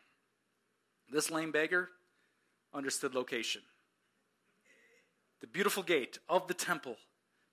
this 1.11 1.33
lame 1.33 1.51
beggar, 1.51 1.89
understood 2.73 3.13
location. 3.13 3.63
The 5.41 5.47
beautiful 5.47 5.83
gate 5.83 6.19
of 6.29 6.49
the 6.49 6.55
temple 6.55 6.97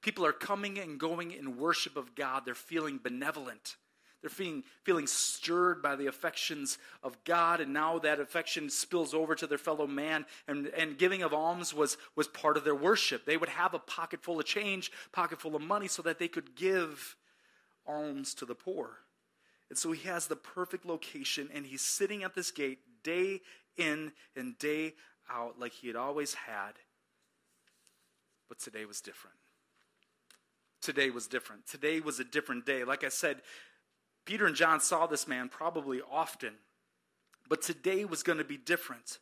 People 0.05 0.23
are 0.23 0.33
coming 0.33 0.77
and 0.77 0.99
going 0.99 1.31
in 1.31 1.57
worship 1.57 1.97
of 1.97 2.13
God. 2.13 2.43
They're 2.45 2.53
feeling 2.53 2.99
benevolent. 3.01 3.75
They're 4.21 4.29
feeling, 4.29 4.63
feeling 4.83 5.07
stirred 5.07 5.81
by 5.81 5.95
the 5.95 6.05
affections 6.05 6.77
of 7.01 7.17
God, 7.23 7.59
and 7.59 7.73
now 7.73 7.97
that 7.97 8.19
affection 8.19 8.69
spills 8.69 9.15
over 9.15 9.33
to 9.33 9.47
their 9.47 9.57
fellow 9.57 9.87
man. 9.87 10.27
And, 10.47 10.67
and 10.67 10.99
giving 10.99 11.23
of 11.23 11.33
alms 11.33 11.73
was, 11.73 11.97
was 12.15 12.27
part 12.27 12.55
of 12.55 12.63
their 12.63 12.75
worship. 12.75 13.25
They 13.25 13.35
would 13.35 13.49
have 13.49 13.73
a 13.73 13.79
pocket 13.79 14.21
full 14.21 14.39
of 14.39 14.45
change, 14.45 14.91
pocket 15.11 15.41
full 15.41 15.55
of 15.55 15.63
money, 15.63 15.87
so 15.87 16.03
that 16.03 16.19
they 16.19 16.27
could 16.27 16.55
give 16.55 17.15
alms 17.87 18.35
to 18.35 18.45
the 18.45 18.53
poor. 18.53 18.99
And 19.69 19.77
so 19.77 19.91
he 19.91 20.07
has 20.07 20.27
the 20.27 20.35
perfect 20.35 20.85
location, 20.85 21.49
and 21.51 21.65
he's 21.65 21.81
sitting 21.81 22.23
at 22.23 22.35
this 22.35 22.51
gate 22.51 22.77
day 23.01 23.41
in 23.75 24.11
and 24.35 24.55
day 24.59 24.93
out 25.27 25.59
like 25.59 25.71
he 25.71 25.87
had 25.87 25.95
always 25.95 26.35
had. 26.35 26.73
But 28.47 28.60
today 28.60 28.86
was 28.86 29.01
different 29.01 29.38
today 30.86 31.10
was 31.10 31.27
different. 31.27 31.65
Today 31.65 31.99
was 31.99 32.19
a 32.19 32.23
different 32.23 32.65
day. 32.65 32.84
Like 32.84 33.03
I 33.03 33.10
said, 33.10 33.41
Peter 34.25 34.45
and 34.45 34.55
John 34.55 34.79
saw 34.79 35.08
this 35.08 35.27
man 35.27 35.49
probably 35.49 35.99
often, 36.12 36.53
but 37.49 37.62
today 37.62 38.05
was 38.05 38.23
going 38.23 38.38
to 38.38 38.43
be 38.43 38.58
different. 38.58 39.17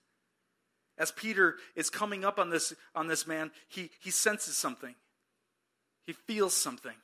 As 0.98 1.12
Peter 1.12 1.56
is 1.76 1.90
coming 1.90 2.26
up 2.26 2.38
on 2.38 2.50
this, 2.50 2.74
on 2.94 3.08
this 3.08 3.26
man, 3.26 3.52
he, 3.68 3.90
he 4.02 4.12
senses 4.12 4.58
something. 4.58 4.94
He 6.06 6.14
feels 6.14 6.54
something. 6.54 6.96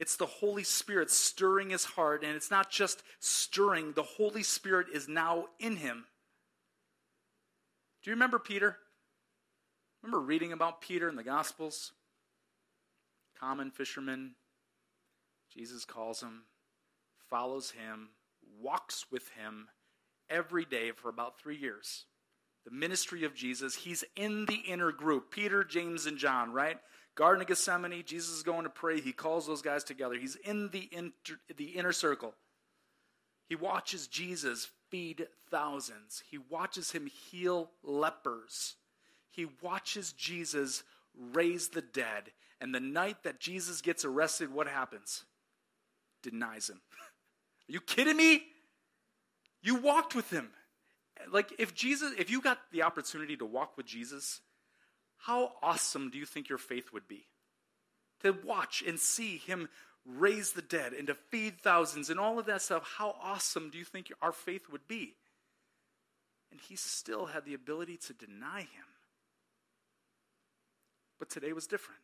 It's 0.00 0.16
the 0.16 0.26
Holy 0.26 0.64
Spirit 0.64 1.10
stirring 1.10 1.70
his 1.70 1.84
heart, 1.84 2.24
and 2.24 2.34
it's 2.34 2.50
not 2.50 2.70
just 2.70 3.02
stirring, 3.20 3.92
the 3.92 4.02
Holy 4.02 4.42
Spirit 4.42 4.86
is 4.92 5.08
now 5.08 5.46
in 5.60 5.76
him. 5.76 6.06
Do 8.02 8.10
you 8.10 8.14
remember 8.14 8.38
Peter? 8.38 8.78
Remember 10.02 10.20
reading 10.20 10.52
about 10.52 10.80
Peter 10.80 11.08
in 11.08 11.16
the 11.16 11.24
Gospels? 11.24 11.92
common 13.38 13.70
fisherman. 13.70 14.34
Jesus 15.52 15.84
calls 15.84 16.20
him, 16.20 16.42
follows 17.30 17.70
him, 17.70 18.10
walks 18.60 19.06
with 19.10 19.28
him 19.30 19.68
every 20.28 20.64
day 20.64 20.92
for 20.92 21.08
about 21.08 21.38
three 21.38 21.56
years. 21.56 22.04
The 22.64 22.70
ministry 22.70 23.24
of 23.24 23.34
Jesus, 23.34 23.74
he's 23.74 24.04
in 24.16 24.46
the 24.46 24.62
inner 24.66 24.92
group 24.92 25.30
Peter, 25.30 25.64
James, 25.64 26.06
and 26.06 26.18
John, 26.18 26.52
right? 26.52 26.78
Garden 27.14 27.42
of 27.42 27.48
Gethsemane, 27.48 28.04
Jesus 28.04 28.30
is 28.36 28.42
going 28.42 28.64
to 28.64 28.70
pray. 28.70 29.00
He 29.00 29.12
calls 29.12 29.46
those 29.46 29.62
guys 29.62 29.82
together. 29.82 30.14
He's 30.16 30.36
in 30.36 30.68
the, 30.68 30.88
inter, 30.92 31.40
the 31.56 31.70
inner 31.70 31.92
circle. 31.92 32.34
He 33.48 33.56
watches 33.56 34.06
Jesus 34.06 34.68
feed 34.90 35.26
thousands, 35.50 36.22
he 36.30 36.38
watches 36.38 36.92
him 36.92 37.06
heal 37.06 37.70
lepers, 37.82 38.76
he 39.38 39.46
watches 39.62 40.12
Jesus 40.14 40.82
raise 41.32 41.68
the 41.68 41.80
dead. 41.80 42.32
And 42.60 42.74
the 42.74 42.80
night 42.80 43.22
that 43.22 43.38
Jesus 43.38 43.80
gets 43.80 44.04
arrested, 44.04 44.52
what 44.52 44.66
happens? 44.66 45.24
Denies 46.24 46.68
him. 46.68 46.80
Are 47.68 47.72
you 47.72 47.80
kidding 47.80 48.16
me? 48.16 48.42
You 49.62 49.76
walked 49.76 50.16
with 50.16 50.28
him. 50.28 50.50
Like 51.30 51.52
if 51.56 51.72
Jesus, 51.72 52.14
if 52.18 52.30
you 52.30 52.40
got 52.40 52.58
the 52.72 52.82
opportunity 52.82 53.36
to 53.36 53.46
walk 53.46 53.76
with 53.76 53.86
Jesus, 53.86 54.40
how 55.18 55.52
awesome 55.62 56.10
do 56.10 56.18
you 56.18 56.26
think 56.26 56.48
your 56.48 56.58
faith 56.58 56.92
would 56.92 57.06
be? 57.06 57.26
To 58.24 58.36
watch 58.44 58.82
and 58.84 58.98
see 58.98 59.36
him 59.36 59.68
raise 60.04 60.50
the 60.50 60.62
dead 60.62 60.94
and 60.94 61.06
to 61.06 61.14
feed 61.14 61.60
thousands 61.60 62.10
and 62.10 62.18
all 62.18 62.40
of 62.40 62.46
that 62.46 62.62
stuff, 62.62 62.94
how 62.98 63.14
awesome 63.22 63.70
do 63.70 63.78
you 63.78 63.84
think 63.84 64.12
our 64.20 64.32
faith 64.32 64.68
would 64.72 64.88
be? 64.88 65.14
And 66.50 66.60
he 66.60 66.74
still 66.74 67.26
had 67.26 67.44
the 67.44 67.54
ability 67.54 67.98
to 68.08 68.12
deny 68.14 68.62
him. 68.62 68.87
But 71.18 71.30
today 71.30 71.52
was 71.52 71.66
different. 71.66 72.00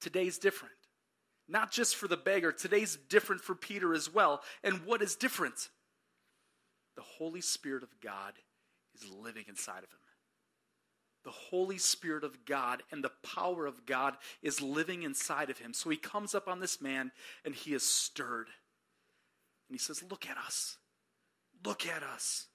Today's 0.00 0.38
different. 0.38 0.74
Not 1.48 1.70
just 1.70 1.96
for 1.96 2.08
the 2.08 2.16
beggar, 2.16 2.52
today's 2.52 2.96
different 3.08 3.40
for 3.40 3.54
Peter 3.54 3.94
as 3.94 4.12
well. 4.12 4.42
And 4.64 4.84
what 4.84 5.00
is 5.02 5.14
different? 5.14 5.68
The 6.96 7.02
Holy 7.02 7.40
Spirit 7.40 7.82
of 7.82 8.00
God 8.00 8.32
is 8.94 9.08
living 9.08 9.44
inside 9.48 9.84
of 9.84 9.90
him. 9.90 9.98
The 11.24 11.30
Holy 11.30 11.78
Spirit 11.78 12.24
of 12.24 12.44
God 12.44 12.82
and 12.92 13.02
the 13.02 13.10
power 13.34 13.66
of 13.66 13.84
God 13.84 14.16
is 14.42 14.60
living 14.60 15.02
inside 15.02 15.50
of 15.50 15.58
him. 15.58 15.72
So 15.72 15.90
he 15.90 15.96
comes 15.96 16.34
up 16.34 16.46
on 16.46 16.60
this 16.60 16.80
man 16.80 17.10
and 17.44 17.54
he 17.54 17.74
is 17.74 17.82
stirred. 17.82 18.46
And 19.68 19.74
he 19.74 19.78
says, 19.78 20.04
Look 20.08 20.28
at 20.28 20.36
us. 20.38 20.76
Look 21.64 21.86
at 21.86 22.02
us. 22.02 22.46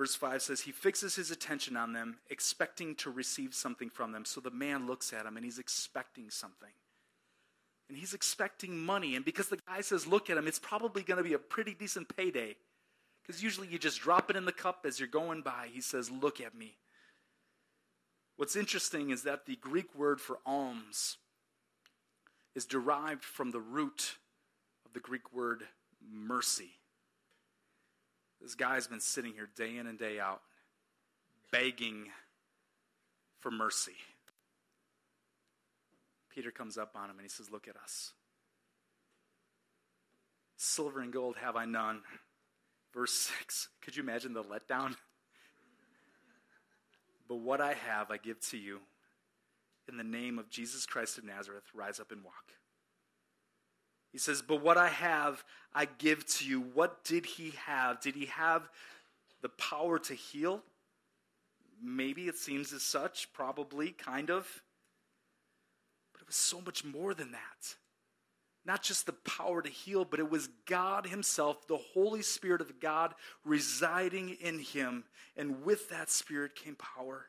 Verse 0.00 0.14
5 0.14 0.40
says, 0.40 0.60
He 0.62 0.72
fixes 0.72 1.16
his 1.16 1.30
attention 1.30 1.76
on 1.76 1.92
them, 1.92 2.16
expecting 2.30 2.94
to 2.94 3.10
receive 3.10 3.52
something 3.52 3.90
from 3.90 4.12
them. 4.12 4.24
So 4.24 4.40
the 4.40 4.50
man 4.50 4.86
looks 4.86 5.12
at 5.12 5.26
him 5.26 5.36
and 5.36 5.44
he's 5.44 5.58
expecting 5.58 6.30
something. 6.30 6.70
And 7.86 7.98
he's 7.98 8.14
expecting 8.14 8.78
money. 8.78 9.14
And 9.14 9.26
because 9.26 9.50
the 9.50 9.58
guy 9.68 9.82
says, 9.82 10.06
Look 10.06 10.30
at 10.30 10.38
him, 10.38 10.48
it's 10.48 10.58
probably 10.58 11.02
going 11.02 11.18
to 11.18 11.22
be 11.22 11.34
a 11.34 11.38
pretty 11.38 11.74
decent 11.74 12.16
payday. 12.16 12.56
Because 13.22 13.42
usually 13.42 13.68
you 13.68 13.78
just 13.78 14.00
drop 14.00 14.30
it 14.30 14.36
in 14.36 14.46
the 14.46 14.52
cup 14.52 14.86
as 14.88 14.98
you're 14.98 15.06
going 15.06 15.42
by. 15.42 15.68
He 15.70 15.82
says, 15.82 16.10
Look 16.10 16.40
at 16.40 16.54
me. 16.54 16.78
What's 18.38 18.56
interesting 18.56 19.10
is 19.10 19.24
that 19.24 19.44
the 19.44 19.56
Greek 19.56 19.94
word 19.94 20.18
for 20.18 20.38
alms 20.46 21.18
is 22.54 22.64
derived 22.64 23.22
from 23.22 23.50
the 23.50 23.60
root 23.60 24.16
of 24.86 24.94
the 24.94 25.00
Greek 25.00 25.34
word 25.34 25.64
mercy. 26.10 26.79
This 28.40 28.54
guy's 28.54 28.86
been 28.86 29.00
sitting 29.00 29.34
here 29.34 29.48
day 29.56 29.76
in 29.76 29.86
and 29.86 29.98
day 29.98 30.18
out, 30.18 30.40
begging 31.52 32.06
for 33.40 33.50
mercy. 33.50 33.96
Peter 36.34 36.50
comes 36.50 36.78
up 36.78 36.92
on 36.94 37.10
him 37.10 37.16
and 37.16 37.22
he 37.22 37.28
says, 37.28 37.50
Look 37.50 37.68
at 37.68 37.76
us. 37.76 38.12
Silver 40.56 41.00
and 41.00 41.12
gold 41.12 41.36
have 41.40 41.56
I 41.56 41.64
none. 41.64 42.02
Verse 42.94 43.12
6. 43.40 43.68
Could 43.82 43.96
you 43.96 44.02
imagine 44.02 44.32
the 44.32 44.42
letdown? 44.42 44.94
But 47.28 47.36
what 47.36 47.60
I 47.60 47.74
have, 47.74 48.10
I 48.10 48.16
give 48.16 48.40
to 48.48 48.58
you. 48.58 48.80
In 49.88 49.96
the 49.96 50.04
name 50.04 50.38
of 50.38 50.50
Jesus 50.50 50.86
Christ 50.86 51.18
of 51.18 51.24
Nazareth, 51.24 51.64
rise 51.74 52.00
up 52.00 52.12
and 52.12 52.22
walk. 52.22 52.52
He 54.12 54.18
says, 54.18 54.42
But 54.42 54.62
what 54.62 54.76
I 54.76 54.88
have, 54.88 55.44
I 55.74 55.86
give 55.86 56.26
to 56.26 56.44
you. 56.44 56.60
What 56.60 57.04
did 57.04 57.26
he 57.26 57.52
have? 57.66 58.00
Did 58.00 58.14
he 58.14 58.26
have 58.26 58.68
the 59.42 59.48
power 59.50 59.98
to 60.00 60.14
heal? 60.14 60.62
Maybe 61.82 62.28
it 62.28 62.36
seems 62.36 62.72
as 62.72 62.82
such, 62.82 63.32
probably, 63.32 63.92
kind 63.92 64.30
of. 64.30 64.62
But 66.12 66.22
it 66.22 66.26
was 66.26 66.36
so 66.36 66.60
much 66.60 66.84
more 66.84 67.14
than 67.14 67.32
that. 67.32 67.76
Not 68.66 68.82
just 68.82 69.06
the 69.06 69.12
power 69.12 69.62
to 69.62 69.70
heal, 69.70 70.04
but 70.04 70.20
it 70.20 70.30
was 70.30 70.48
God 70.66 71.06
Himself, 71.06 71.66
the 71.66 71.78
Holy 71.78 72.20
Spirit 72.20 72.60
of 72.60 72.78
God 72.78 73.14
residing 73.44 74.36
in 74.40 74.58
Him. 74.58 75.04
And 75.36 75.64
with 75.64 75.88
that 75.88 76.10
Spirit 76.10 76.54
came 76.54 76.76
power. 76.76 77.26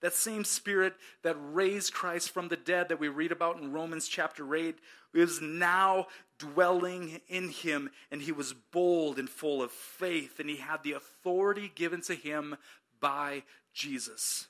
That 0.00 0.14
same 0.14 0.44
spirit 0.44 0.94
that 1.22 1.36
raised 1.38 1.92
Christ 1.92 2.30
from 2.30 2.48
the 2.48 2.56
dead 2.56 2.88
that 2.88 3.00
we 3.00 3.08
read 3.08 3.32
about 3.32 3.60
in 3.60 3.72
Romans 3.72 4.08
chapter 4.08 4.54
8 4.54 4.76
is 5.12 5.40
now 5.42 6.06
dwelling 6.38 7.20
in 7.28 7.50
him. 7.50 7.90
And 8.10 8.22
he 8.22 8.32
was 8.32 8.54
bold 8.54 9.18
and 9.18 9.28
full 9.28 9.62
of 9.62 9.70
faith, 9.70 10.40
and 10.40 10.48
he 10.48 10.56
had 10.56 10.82
the 10.82 10.92
authority 10.92 11.70
given 11.74 12.00
to 12.02 12.14
him 12.14 12.56
by 12.98 13.42
Jesus. 13.74 14.46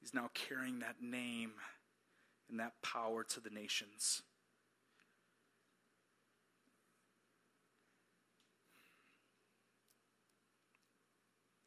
He's 0.00 0.14
now 0.14 0.30
carrying 0.34 0.80
that 0.80 0.96
name 1.00 1.52
and 2.48 2.60
that 2.60 2.74
power 2.82 3.24
to 3.24 3.40
the 3.40 3.50
nations. 3.50 4.22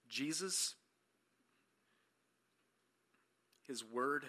Jesus 0.08 0.76
his 3.68 3.84
Word, 3.84 4.24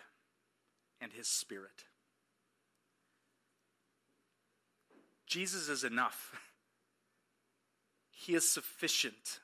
and 1.01 1.13
His 1.13 1.29
Spirit. 1.29 1.85
Jesus 5.27 5.69
is 5.69 5.85
enough. 5.85 6.33
He 8.11 8.35
is 8.35 8.49
sufficient. 8.49 9.41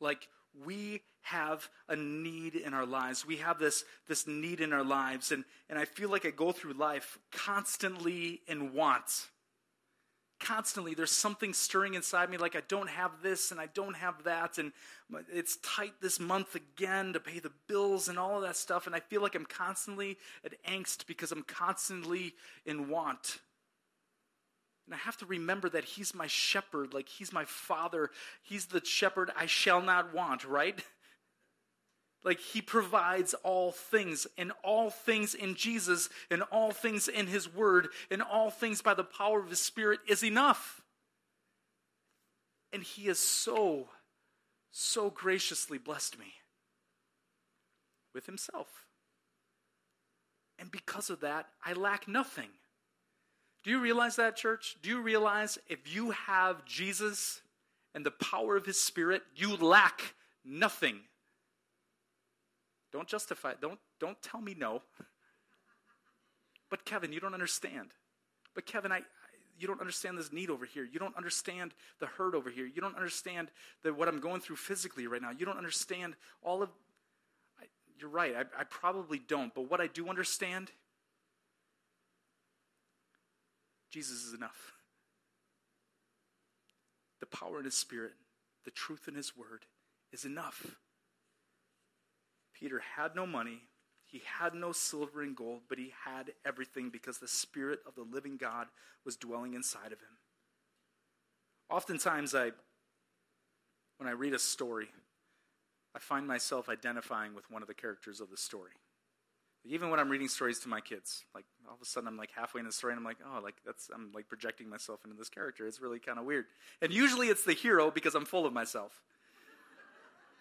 Like 0.00 0.28
we 0.64 1.02
have 1.22 1.68
a 1.88 1.96
need 1.96 2.54
in 2.54 2.74
our 2.74 2.86
lives. 2.86 3.26
We 3.26 3.36
have 3.38 3.58
this, 3.58 3.84
this 4.08 4.26
need 4.26 4.60
in 4.60 4.72
our 4.72 4.84
lives. 4.84 5.32
And, 5.32 5.44
and 5.68 5.78
I 5.78 5.84
feel 5.84 6.10
like 6.10 6.26
I 6.26 6.30
go 6.30 6.52
through 6.52 6.74
life 6.74 7.18
constantly 7.32 8.40
in 8.46 8.74
want. 8.74 9.28
Constantly, 10.40 10.94
there's 10.94 11.10
something 11.10 11.54
stirring 11.54 11.94
inside 11.94 12.28
me 12.28 12.36
like 12.36 12.56
I 12.56 12.62
don't 12.68 12.90
have 12.90 13.22
this 13.22 13.50
and 13.50 13.60
I 13.60 13.66
don't 13.66 13.96
have 13.96 14.24
that. 14.24 14.58
And 14.58 14.72
it's 15.32 15.56
tight 15.58 15.94
this 16.02 16.20
month 16.20 16.54
again 16.54 17.12
to 17.12 17.20
pay 17.20 17.38
the 17.38 17.52
bills 17.66 18.08
and 18.08 18.18
all 18.18 18.36
of 18.36 18.42
that 18.42 18.56
stuff. 18.56 18.86
And 18.86 18.94
I 18.94 19.00
feel 19.00 19.22
like 19.22 19.34
I'm 19.34 19.46
constantly 19.46 20.18
at 20.44 20.62
angst 20.64 21.06
because 21.06 21.32
I'm 21.32 21.44
constantly 21.44 22.34
in 22.66 22.88
want. 22.88 23.38
And 24.86 24.94
I 24.94 24.98
have 24.98 25.16
to 25.18 25.26
remember 25.26 25.68
that 25.70 25.84
He's 25.84 26.14
my 26.14 26.26
shepherd, 26.26 26.92
like 26.92 27.08
He's 27.08 27.32
my 27.32 27.44
father. 27.44 28.10
He's 28.42 28.66
the 28.66 28.84
shepherd 28.84 29.30
I 29.36 29.46
shall 29.46 29.80
not 29.80 30.12
want, 30.14 30.44
right? 30.44 30.82
Like 32.24 32.40
He 32.40 32.62
provides 32.62 33.34
all 33.42 33.72
things, 33.72 34.26
and 34.38 34.52
all 34.62 34.90
things 34.90 35.34
in 35.34 35.54
Jesus, 35.54 36.08
and 36.30 36.42
all 36.50 36.70
things 36.70 37.08
in 37.08 37.26
His 37.26 37.52
Word, 37.52 37.88
and 38.10 38.22
all 38.22 38.50
things 38.50 38.82
by 38.82 38.94
the 38.94 39.04
power 39.04 39.40
of 39.40 39.50
His 39.50 39.60
Spirit 39.60 40.00
is 40.08 40.24
enough. 40.24 40.82
And 42.72 42.82
He 42.82 43.06
has 43.06 43.18
so, 43.18 43.88
so 44.72 45.10
graciously 45.10 45.78
blessed 45.78 46.18
me 46.18 46.32
with 48.14 48.26
Himself. 48.26 48.68
And 50.58 50.70
because 50.70 51.10
of 51.10 51.20
that, 51.20 51.48
I 51.64 51.72
lack 51.72 52.08
nothing. 52.08 52.48
Do 53.64 53.70
you 53.70 53.80
realize 53.80 54.16
that, 54.16 54.36
church? 54.36 54.76
Do 54.82 54.90
you 54.90 55.00
realize 55.00 55.58
if 55.68 55.94
you 55.94 56.10
have 56.10 56.64
Jesus 56.64 57.40
and 57.94 58.04
the 58.04 58.10
power 58.10 58.56
of 58.56 58.66
his 58.66 58.78
spirit, 58.78 59.22
you 59.34 59.56
lack 59.56 60.14
nothing? 60.44 61.00
Don't 62.94 63.08
justify, 63.08 63.54
don't, 63.60 63.80
don't 63.98 64.22
tell 64.22 64.40
me 64.40 64.54
no. 64.56 64.80
But 66.70 66.84
Kevin, 66.84 67.12
you 67.12 67.18
don't 67.18 67.34
understand. 67.34 67.88
But 68.54 68.66
Kevin, 68.66 68.92
I, 68.92 69.00
you 69.58 69.66
don't 69.66 69.80
understand 69.80 70.16
this 70.16 70.32
need 70.32 70.48
over 70.48 70.64
here. 70.64 70.84
You 70.84 71.00
don't 71.00 71.16
understand 71.16 71.74
the 71.98 72.06
hurt 72.06 72.36
over 72.36 72.50
here. 72.50 72.66
You 72.66 72.80
don't 72.80 72.94
understand 72.94 73.48
the, 73.82 73.92
what 73.92 74.06
I'm 74.06 74.20
going 74.20 74.40
through 74.40 74.56
physically 74.56 75.08
right 75.08 75.20
now. 75.20 75.32
You 75.36 75.44
don't 75.44 75.58
understand 75.58 76.14
all 76.40 76.62
of. 76.62 76.70
I, 77.60 77.64
you're 77.98 78.08
right. 78.08 78.32
I, 78.36 78.60
I 78.60 78.62
probably 78.62 79.18
don't. 79.18 79.52
But 79.52 79.68
what 79.68 79.80
I 79.80 79.88
do 79.88 80.08
understand 80.08 80.70
Jesus 83.90 84.24
is 84.24 84.34
enough. 84.34 84.72
The 87.18 87.26
power 87.26 87.58
in 87.58 87.64
his 87.64 87.74
spirit, 87.74 88.12
the 88.64 88.70
truth 88.70 89.08
in 89.08 89.16
his 89.16 89.36
word 89.36 89.64
is 90.12 90.24
enough. 90.24 90.76
Peter 92.64 92.80
had 92.96 93.14
no 93.14 93.26
money, 93.26 93.60
he 94.06 94.22
had 94.38 94.54
no 94.54 94.72
silver 94.72 95.20
and 95.20 95.36
gold, 95.36 95.60
but 95.68 95.76
he 95.76 95.92
had 96.06 96.32
everything 96.46 96.88
because 96.88 97.18
the 97.18 97.28
spirit 97.28 97.80
of 97.86 97.94
the 97.94 98.06
living 98.10 98.38
God 98.38 98.68
was 99.04 99.16
dwelling 99.16 99.52
inside 99.52 99.92
of 99.92 100.00
him. 100.00 100.16
Oftentimes 101.68 102.34
I 102.34 102.52
when 103.98 104.08
I 104.08 104.12
read 104.12 104.32
a 104.32 104.38
story, 104.38 104.88
I 105.94 105.98
find 105.98 106.26
myself 106.26 106.70
identifying 106.70 107.34
with 107.34 107.50
one 107.50 107.60
of 107.60 107.68
the 107.68 107.74
characters 107.74 108.18
of 108.18 108.30
the 108.30 108.38
story. 108.38 108.72
Even 109.66 109.90
when 109.90 110.00
I'm 110.00 110.08
reading 110.08 110.28
stories 110.28 110.58
to 110.60 110.68
my 110.68 110.80
kids, 110.80 111.26
like 111.34 111.44
all 111.68 111.74
of 111.74 111.82
a 111.82 111.84
sudden 111.84 112.08
I'm 112.08 112.16
like 112.16 112.30
halfway 112.34 112.60
in 112.60 112.66
the 112.66 112.72
story 112.72 112.94
and 112.94 112.98
I'm 112.98 113.04
like, 113.04 113.18
oh, 113.26 113.40
like 113.42 113.56
that's 113.66 113.90
I'm 113.94 114.10
like 114.14 114.26
projecting 114.26 114.70
myself 114.70 115.00
into 115.04 115.18
this 115.18 115.28
character. 115.28 115.66
It's 115.66 115.82
really 115.82 115.98
kind 115.98 116.18
of 116.18 116.24
weird. 116.24 116.46
And 116.80 116.94
usually 116.94 117.28
it's 117.28 117.44
the 117.44 117.52
hero 117.52 117.90
because 117.90 118.14
I'm 118.14 118.24
full 118.24 118.46
of 118.46 118.54
myself. 118.54 119.02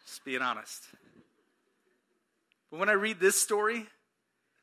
Just 0.06 0.24
being 0.24 0.42
honest. 0.42 0.84
But 2.74 2.80
when 2.80 2.90
I 2.90 2.94
read 2.94 3.20
this 3.20 3.40
story, 3.40 3.86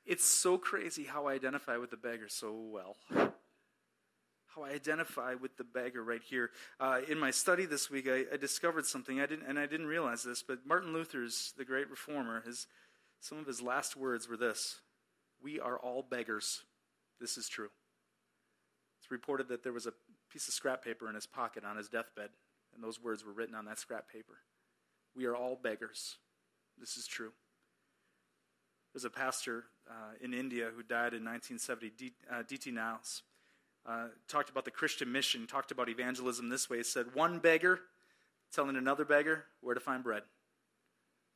it's 0.04 0.24
so 0.24 0.58
crazy 0.58 1.04
how 1.04 1.28
I 1.28 1.34
identify 1.34 1.76
with 1.76 1.90
the 1.90 1.96
beggar 1.96 2.26
so 2.26 2.52
well. 2.52 2.96
How 3.08 4.64
I 4.64 4.70
identify 4.70 5.34
with 5.34 5.56
the 5.56 5.62
beggar 5.62 6.02
right 6.02 6.20
here. 6.20 6.50
Uh, 6.80 7.02
in 7.08 7.20
my 7.20 7.30
study 7.30 7.66
this 7.66 7.88
week, 7.88 8.08
I, 8.08 8.24
I 8.32 8.36
discovered 8.36 8.86
something 8.86 9.20
I 9.20 9.26
didn't, 9.26 9.46
and 9.46 9.60
I 9.60 9.66
didn't 9.66 9.86
realize 9.86 10.24
this. 10.24 10.42
But 10.42 10.66
Martin 10.66 10.92
Luther's 10.92 11.54
the 11.56 11.64
great 11.64 11.88
reformer. 11.88 12.42
His 12.44 12.66
some 13.20 13.38
of 13.38 13.46
his 13.46 13.62
last 13.62 13.96
words 13.96 14.28
were 14.28 14.36
this 14.36 14.80
We 15.40 15.60
are 15.60 15.78
all 15.78 16.02
beggars. 16.02 16.64
This 17.20 17.36
is 17.36 17.48
true. 17.48 17.70
It's 18.98 19.12
reported 19.12 19.46
that 19.50 19.62
there 19.62 19.72
was 19.72 19.86
a 19.86 19.92
piece 20.32 20.48
of 20.48 20.54
scrap 20.54 20.82
paper 20.82 21.08
in 21.08 21.14
his 21.14 21.28
pocket 21.28 21.62
on 21.64 21.76
his 21.76 21.88
deathbed, 21.88 22.30
and 22.74 22.82
those 22.82 23.00
words 23.00 23.24
were 23.24 23.32
written 23.32 23.54
on 23.54 23.66
that 23.66 23.78
scrap 23.78 24.10
paper. 24.10 24.38
We 25.14 25.26
are 25.26 25.36
all 25.36 25.56
beggars. 25.62 26.16
This 26.76 26.96
is 26.96 27.06
true. 27.06 27.30
There's 28.92 29.04
a 29.04 29.10
pastor 29.10 29.64
uh, 29.88 30.14
in 30.20 30.34
India 30.34 30.70
who 30.74 30.82
died 30.82 31.14
in 31.14 31.24
1970, 31.24 31.90
D.T. 32.48 32.70
Uh, 32.70 32.72
Niles. 32.72 33.22
Uh, 33.86 34.08
talked 34.28 34.50
about 34.50 34.64
the 34.64 34.70
Christian 34.70 35.10
mission, 35.10 35.46
talked 35.46 35.70
about 35.70 35.88
evangelism 35.88 36.48
this 36.50 36.68
way. 36.68 36.78
He 36.78 36.82
said, 36.82 37.14
One 37.14 37.38
beggar 37.38 37.80
telling 38.52 38.76
another 38.76 39.04
beggar 39.04 39.44
where 39.60 39.74
to 39.74 39.80
find 39.80 40.02
bread. 40.04 40.22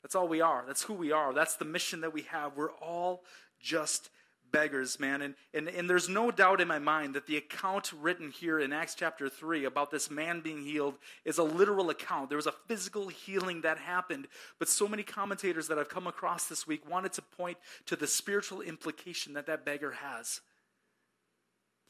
That's 0.02 0.14
all 0.14 0.28
we 0.28 0.42
are. 0.42 0.64
That's 0.66 0.82
who 0.82 0.92
we 0.92 1.12
are. 1.12 1.32
That's 1.32 1.56
the 1.56 1.64
mission 1.64 2.02
that 2.02 2.12
we 2.12 2.22
have. 2.22 2.56
We're 2.56 2.72
all 2.72 3.22
just 3.58 4.10
beggars, 4.54 5.00
man. 5.00 5.20
And, 5.20 5.34
and, 5.52 5.68
and 5.68 5.90
there's 5.90 6.08
no 6.08 6.30
doubt 6.30 6.60
in 6.60 6.68
my 6.68 6.78
mind 6.78 7.14
that 7.14 7.26
the 7.26 7.36
account 7.36 7.92
written 7.92 8.30
here 8.30 8.60
in 8.60 8.72
Acts 8.72 8.94
chapter 8.94 9.28
3 9.28 9.64
about 9.64 9.90
this 9.90 10.12
man 10.12 10.40
being 10.40 10.62
healed 10.62 10.94
is 11.24 11.38
a 11.38 11.42
literal 11.42 11.90
account. 11.90 12.28
There 12.28 12.36
was 12.38 12.46
a 12.46 12.54
physical 12.68 13.08
healing 13.08 13.62
that 13.62 13.78
happened. 13.78 14.28
But 14.60 14.68
so 14.68 14.86
many 14.86 15.02
commentators 15.02 15.66
that 15.66 15.78
I've 15.78 15.88
come 15.88 16.06
across 16.06 16.46
this 16.46 16.68
week 16.68 16.88
wanted 16.88 17.12
to 17.14 17.22
point 17.22 17.58
to 17.86 17.96
the 17.96 18.06
spiritual 18.06 18.60
implication 18.60 19.32
that 19.32 19.46
that 19.46 19.64
beggar 19.64 19.90
has. 19.90 20.40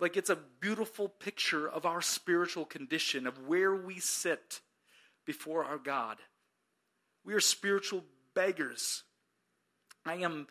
Like 0.00 0.16
it's 0.16 0.31
a 0.31 0.38
beautiful 0.61 1.11
picture 1.11 1.68
of 1.68 1.85
our 1.85 2.00
spiritual 2.00 2.64
condition, 2.64 3.27
of 3.27 3.46
where 3.46 3.74
we 3.74 4.00
sit 4.00 4.61
before 5.27 5.66
our 5.66 5.79
God. 5.79 6.16
We 7.27 7.35
are 7.35 7.40
spiritual 7.40 8.05
beggars. 8.35 9.03
I 10.07 10.14
am 10.14 10.46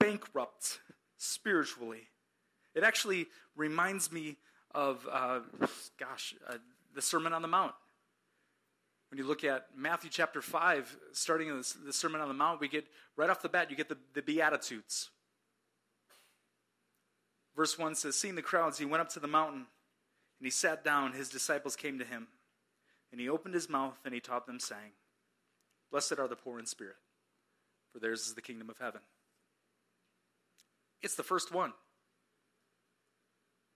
bankrupt 0.00 0.80
spiritually. 1.22 2.08
It 2.74 2.82
actually 2.82 3.26
reminds 3.56 4.10
me 4.10 4.36
of, 4.74 5.06
uh, 5.10 5.40
gosh, 5.98 6.34
uh, 6.48 6.56
the 6.94 7.02
Sermon 7.02 7.32
on 7.32 7.42
the 7.42 7.48
Mount. 7.48 7.74
When 9.10 9.18
you 9.18 9.26
look 9.26 9.44
at 9.44 9.66
Matthew 9.76 10.10
chapter 10.10 10.40
5, 10.40 10.96
starting 11.12 11.48
in 11.48 11.62
the, 11.84 11.92
Sermon 11.92 12.20
on 12.20 12.28
the 12.28 12.34
Mount, 12.34 12.60
we 12.60 12.68
get, 12.68 12.86
right 13.16 13.28
off 13.28 13.42
the 13.42 13.48
bat, 13.48 13.70
you 13.70 13.76
get 13.76 13.88
the, 13.88 13.98
the 14.14 14.22
Beatitudes. 14.22 15.10
Verse 17.54 17.78
1 17.78 17.94
says, 17.94 18.16
Seeing 18.16 18.34
the 18.34 18.42
crowds, 18.42 18.78
he 18.78 18.86
went 18.86 19.02
up 19.02 19.10
to 19.10 19.20
the 19.20 19.28
mountain, 19.28 19.66
and 20.38 20.46
he 20.46 20.50
sat 20.50 20.82
down. 20.82 21.12
His 21.12 21.28
disciples 21.28 21.76
came 21.76 21.98
to 21.98 22.04
him, 22.06 22.28
and 23.12 23.20
he 23.20 23.28
opened 23.28 23.54
his 23.54 23.68
mouth, 23.68 23.98
and 24.04 24.14
he 24.14 24.20
taught 24.20 24.46
them, 24.46 24.58
saying, 24.58 24.92
Blessed 25.90 26.18
are 26.18 26.28
the 26.28 26.36
poor 26.36 26.58
in 26.58 26.64
spirit, 26.64 26.96
for 27.92 27.98
theirs 27.98 28.26
is 28.26 28.34
the 28.34 28.40
kingdom 28.40 28.70
of 28.70 28.78
heaven. 28.78 29.02
It's 31.02 31.14
the 31.14 31.22
first 31.22 31.52
one. 31.52 31.72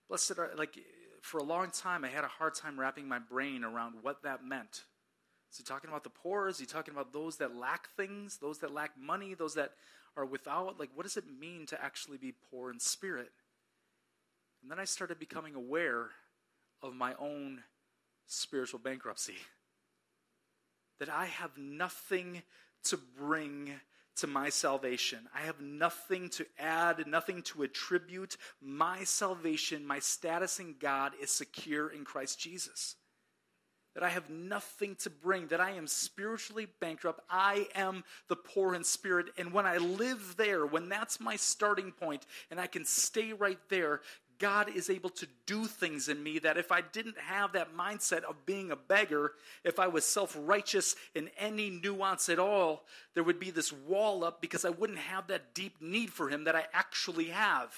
Blessed 0.07 0.37
are, 0.37 0.51
like, 0.57 0.77
for 1.21 1.39
a 1.39 1.43
long 1.43 1.71
time, 1.71 2.05
I 2.05 2.09
had 2.09 2.23
a 2.23 2.29
hard 2.29 2.55
time 2.55 2.79
wrapping 2.79 3.07
my 3.07 3.19
brain 3.19 3.63
around 3.63 3.95
what 4.01 4.23
that 4.23 4.45
meant. 4.45 4.83
Is 5.51 5.57
he 5.57 5.63
talking 5.63 5.89
about 5.89 6.03
the 6.03 6.09
poor? 6.09 6.47
Is 6.47 6.59
he 6.59 6.65
talking 6.65 6.93
about 6.93 7.13
those 7.13 7.37
that 7.37 7.55
lack 7.55 7.89
things, 7.95 8.37
those 8.37 8.59
that 8.59 8.73
lack 8.73 8.91
money, 8.99 9.33
those 9.33 9.55
that 9.55 9.71
are 10.15 10.25
without? 10.25 10.79
Like, 10.79 10.89
what 10.95 11.03
does 11.03 11.17
it 11.17 11.25
mean 11.39 11.65
to 11.67 11.83
actually 11.83 12.17
be 12.17 12.33
poor 12.49 12.71
in 12.71 12.79
spirit? 12.79 13.31
And 14.61 14.71
then 14.71 14.79
I 14.79 14.85
started 14.85 15.19
becoming 15.19 15.55
aware 15.55 16.09
of 16.81 16.93
my 16.93 17.13
own 17.19 17.63
spiritual 18.25 18.79
bankruptcy 18.79 19.37
that 20.99 21.09
I 21.09 21.25
have 21.25 21.57
nothing 21.57 22.41
to 22.85 22.97
bring 22.97 23.73
to 24.17 24.27
my 24.27 24.49
salvation. 24.49 25.19
I 25.35 25.41
have 25.41 25.61
nothing 25.61 26.29
to 26.31 26.45
add, 26.59 27.05
nothing 27.07 27.41
to 27.43 27.63
attribute. 27.63 28.37
My 28.61 29.03
salvation, 29.03 29.85
my 29.85 29.99
status 29.99 30.59
in 30.59 30.75
God 30.79 31.13
is 31.21 31.29
secure 31.29 31.89
in 31.89 32.05
Christ 32.05 32.39
Jesus. 32.39 32.95
That 33.95 34.03
I 34.03 34.09
have 34.09 34.29
nothing 34.29 34.95
to 34.97 35.09
bring, 35.09 35.47
that 35.47 35.59
I 35.59 35.71
am 35.71 35.87
spiritually 35.87 36.67
bankrupt. 36.79 37.21
I 37.31 37.67
am 37.73 38.03
the 38.27 38.35
poor 38.35 38.75
in 38.75 38.83
spirit. 38.83 39.27
And 39.39 39.51
when 39.51 39.65
I 39.65 39.77
live 39.77 40.35
there, 40.37 40.67
when 40.67 40.87
that's 40.87 41.19
my 41.19 41.35
starting 41.35 41.91
point 41.91 42.25
and 42.51 42.59
I 42.59 42.67
can 42.67 42.85
stay 42.85 43.33
right 43.33 43.59
there, 43.69 44.01
God 44.39 44.69
is 44.75 44.89
able 44.89 45.09
to 45.11 45.27
do 45.45 45.65
things 45.65 46.09
in 46.09 46.21
me 46.21 46.39
that 46.39 46.57
if 46.57 46.71
I 46.71 46.81
didn't 46.81 47.17
have 47.17 47.53
that 47.53 47.75
mindset 47.75 48.23
of 48.23 48.45
being 48.45 48.71
a 48.71 48.75
beggar, 48.75 49.33
if 49.63 49.79
I 49.79 49.87
was 49.87 50.05
self 50.05 50.35
righteous 50.39 50.95
in 51.15 51.29
any 51.37 51.69
nuance 51.69 52.29
at 52.29 52.39
all, 52.39 52.83
there 53.13 53.23
would 53.23 53.39
be 53.39 53.51
this 53.51 53.71
wall 53.73 54.23
up 54.23 54.41
because 54.41 54.65
I 54.65 54.69
wouldn't 54.69 54.99
have 54.99 55.27
that 55.27 55.53
deep 55.53 55.81
need 55.81 56.11
for 56.11 56.29
Him 56.29 56.43
that 56.43 56.55
I 56.55 56.65
actually 56.73 57.25
have. 57.25 57.73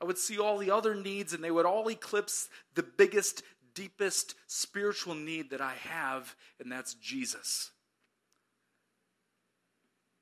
I 0.00 0.04
would 0.04 0.18
see 0.18 0.38
all 0.38 0.58
the 0.58 0.70
other 0.70 0.94
needs 0.94 1.34
and 1.34 1.44
they 1.44 1.50
would 1.50 1.66
all 1.66 1.88
eclipse 1.88 2.48
the 2.74 2.82
biggest, 2.82 3.42
deepest 3.74 4.34
spiritual 4.46 5.14
need 5.14 5.50
that 5.50 5.60
I 5.60 5.74
have, 5.74 6.34
and 6.58 6.72
that's 6.72 6.94
Jesus. 6.94 7.70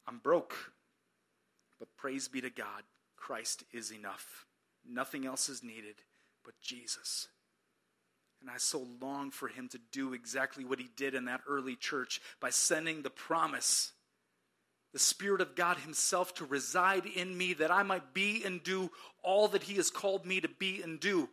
I'm 0.07 0.19
broke, 0.19 0.55
but 1.79 1.89
praise 1.97 2.29
be 2.29 2.41
to 2.41 2.51
God, 2.51 2.83
Christ 3.17 3.65
is 3.73 3.93
enough. 3.93 4.48
Nothing 4.89 5.27
else 5.27 5.49
is 5.49 5.63
needed 5.63 5.97
but 6.45 6.55
Jesus. 6.63 7.29
And 8.41 8.51
I 8.51 8.57
so 8.57 8.87
long 9.01 9.31
for 9.31 9.49
him 9.49 9.69
to 9.69 9.81
do 9.93 10.15
exactly 10.15 10.65
what 10.65 10.79
he 10.79 10.89
did 10.97 11.15
in 11.15 11.27
that 11.27 11.43
early 11.49 11.77
church 11.77 12.21
by 12.41 12.51
sending 12.51 13.03
the 13.03 13.11
promise, 13.11 13.93
the 14.93 14.99
Spirit 14.99 15.41
of 15.41 15.55
God 15.55 15.77
Himself 15.79 16.35
to 16.35 16.45
reside 16.45 17.05
in 17.05 17.37
me 17.37 17.55
that 17.55 17.71
I 17.71 17.83
might 17.83 18.15
be 18.15 18.43
and 18.45 18.63
do 18.63 18.91
all 19.23 19.49
that 19.49 19.65
He 19.65 19.75
has 19.75 19.91
called 19.91 20.25
me 20.25 20.41
to 20.41 20.49
be 20.49 20.81
and 20.83 20.99
do. 20.99 21.29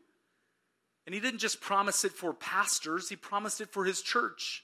And 1.05 1.13
He 1.15 1.21
didn't 1.21 1.39
just 1.39 1.61
promise 1.61 2.03
it 2.03 2.11
for 2.11 2.33
pastors, 2.33 3.07
He 3.07 3.15
promised 3.15 3.61
it 3.61 3.69
for 3.69 3.85
His 3.85 4.01
church. 4.01 4.63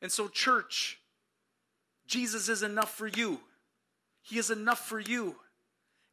And 0.00 0.10
so, 0.10 0.28
church, 0.28 0.98
Jesus 2.06 2.48
is 2.48 2.62
enough 2.62 2.94
for 2.94 3.06
you. 3.06 3.40
He 4.22 4.38
is 4.38 4.50
enough 4.50 4.86
for 4.86 5.00
you. 5.00 5.36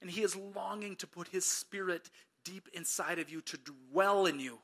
And 0.03 0.11
He 0.11 0.21
is 0.21 0.35
longing 0.35 0.97
to 0.97 1.07
put 1.07 1.29
His 1.29 1.45
Spirit 1.45 2.09
deep 2.43 2.67
inside 2.73 3.19
of 3.19 3.29
you, 3.29 3.39
to 3.39 3.57
dwell 3.57 4.25
in 4.25 4.37
you, 4.37 4.59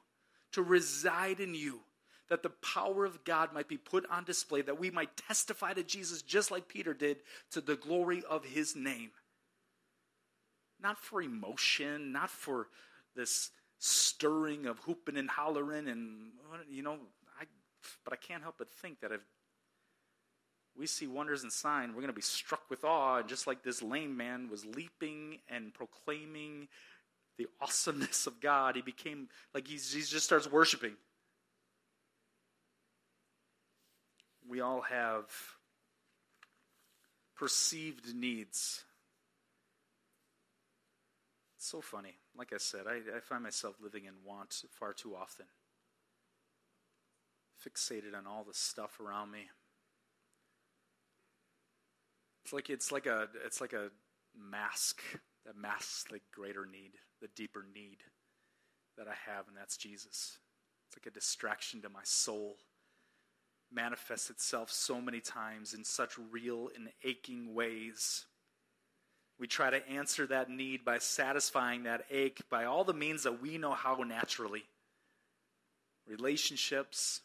to 0.51 0.61
reside 0.61 1.39
in 1.39 1.55
you, 1.55 1.79
that 2.27 2.43
the 2.43 2.49
power 2.49 3.05
of 3.05 3.23
God 3.23 3.53
might 3.53 3.69
be 3.69 3.77
put 3.77 4.05
on 4.11 4.25
display, 4.25 4.61
that 4.61 4.77
we 4.77 4.91
might 4.91 5.15
testify 5.15 5.71
to 5.71 5.81
Jesus 5.81 6.21
just 6.21 6.51
like 6.51 6.67
Peter 6.67 6.93
did 6.93 7.19
to 7.51 7.61
the 7.61 7.77
glory 7.77 8.21
of 8.29 8.43
His 8.43 8.75
name. 8.75 9.11
Not 10.83 10.99
for 10.99 11.21
emotion, 11.21 12.11
not 12.11 12.29
for 12.29 12.67
this 13.15 13.51
stirring 13.77 14.65
of 14.65 14.79
hooping 14.79 15.15
and 15.15 15.29
hollering 15.29 15.87
and, 15.87 16.31
you 16.69 16.83
know, 16.83 16.97
I, 17.39 17.45
but 18.03 18.11
I 18.11 18.17
can't 18.17 18.43
help 18.43 18.55
but 18.57 18.69
think 18.69 18.99
that 18.99 19.13
if 19.13 19.21
we 20.79 20.87
see 20.87 21.07
wonders 21.07 21.43
and 21.43 21.51
signs, 21.51 21.89
we're 21.89 22.01
going 22.01 22.07
to 22.07 22.13
be 22.13 22.21
struck 22.21 22.61
with 22.69 22.85
awe. 22.85 23.17
And 23.17 23.27
just 23.27 23.45
like 23.45 23.63
this 23.63 23.81
lame 23.81 24.15
man 24.15 24.47
was 24.49 24.65
leaping 24.65 25.39
and 25.49 25.73
proclaiming 25.73 26.69
the 27.37 27.47
awesomeness 27.61 28.27
of 28.27 28.39
God, 28.39 28.77
he 28.77 28.81
became 28.81 29.27
like 29.53 29.67
he 29.67 29.75
just 29.75 30.23
starts 30.23 30.49
worshiping. 30.49 30.93
We 34.47 34.61
all 34.61 34.81
have 34.81 35.25
perceived 37.35 38.15
needs. 38.15 38.83
It's 41.57 41.67
so 41.67 41.81
funny. 41.81 42.15
Like 42.37 42.53
I 42.53 42.57
said, 42.57 42.81
I, 42.87 43.17
I 43.17 43.19
find 43.19 43.43
myself 43.43 43.75
living 43.83 44.05
in 44.05 44.13
want 44.25 44.63
far 44.71 44.93
too 44.93 45.13
often, 45.15 45.45
fixated 47.65 48.17
on 48.17 48.25
all 48.25 48.45
the 48.45 48.53
stuff 48.53 48.99
around 49.01 49.31
me. 49.31 49.49
It's 52.49 52.53
like 52.53 52.69
it's 52.71 52.91
like 52.91 53.05
a 53.05 53.27
it's 53.45 53.61
like 53.61 53.73
a 53.73 53.89
mask 54.35 55.03
that 55.45 55.55
masks 55.55 56.05
the 56.09 56.19
greater 56.33 56.65
need, 56.65 56.93
the 57.21 57.27
deeper 57.35 57.63
need 57.75 57.97
that 58.97 59.07
I 59.07 59.13
have, 59.31 59.47
and 59.47 59.55
that's 59.55 59.77
Jesus. 59.77 60.39
It's 60.87 60.97
like 60.97 61.05
a 61.05 61.13
distraction 61.13 61.83
to 61.83 61.89
my 61.89 62.01
soul. 62.01 62.55
Manifests 63.71 64.31
itself 64.31 64.71
so 64.71 64.99
many 64.99 65.19
times 65.19 65.75
in 65.75 65.83
such 65.83 66.17
real 66.31 66.71
and 66.75 66.89
aching 67.03 67.53
ways. 67.53 68.25
We 69.39 69.45
try 69.45 69.69
to 69.69 69.87
answer 69.87 70.25
that 70.25 70.49
need 70.49 70.83
by 70.83 70.97
satisfying 70.97 71.83
that 71.83 72.05
ache 72.09 72.41
by 72.49 72.65
all 72.65 72.83
the 72.83 72.95
means 72.95 73.21
that 73.23 73.43
we 73.43 73.59
know 73.59 73.73
how 73.73 73.93
naturally 73.97 74.63
relationships, 76.07 77.21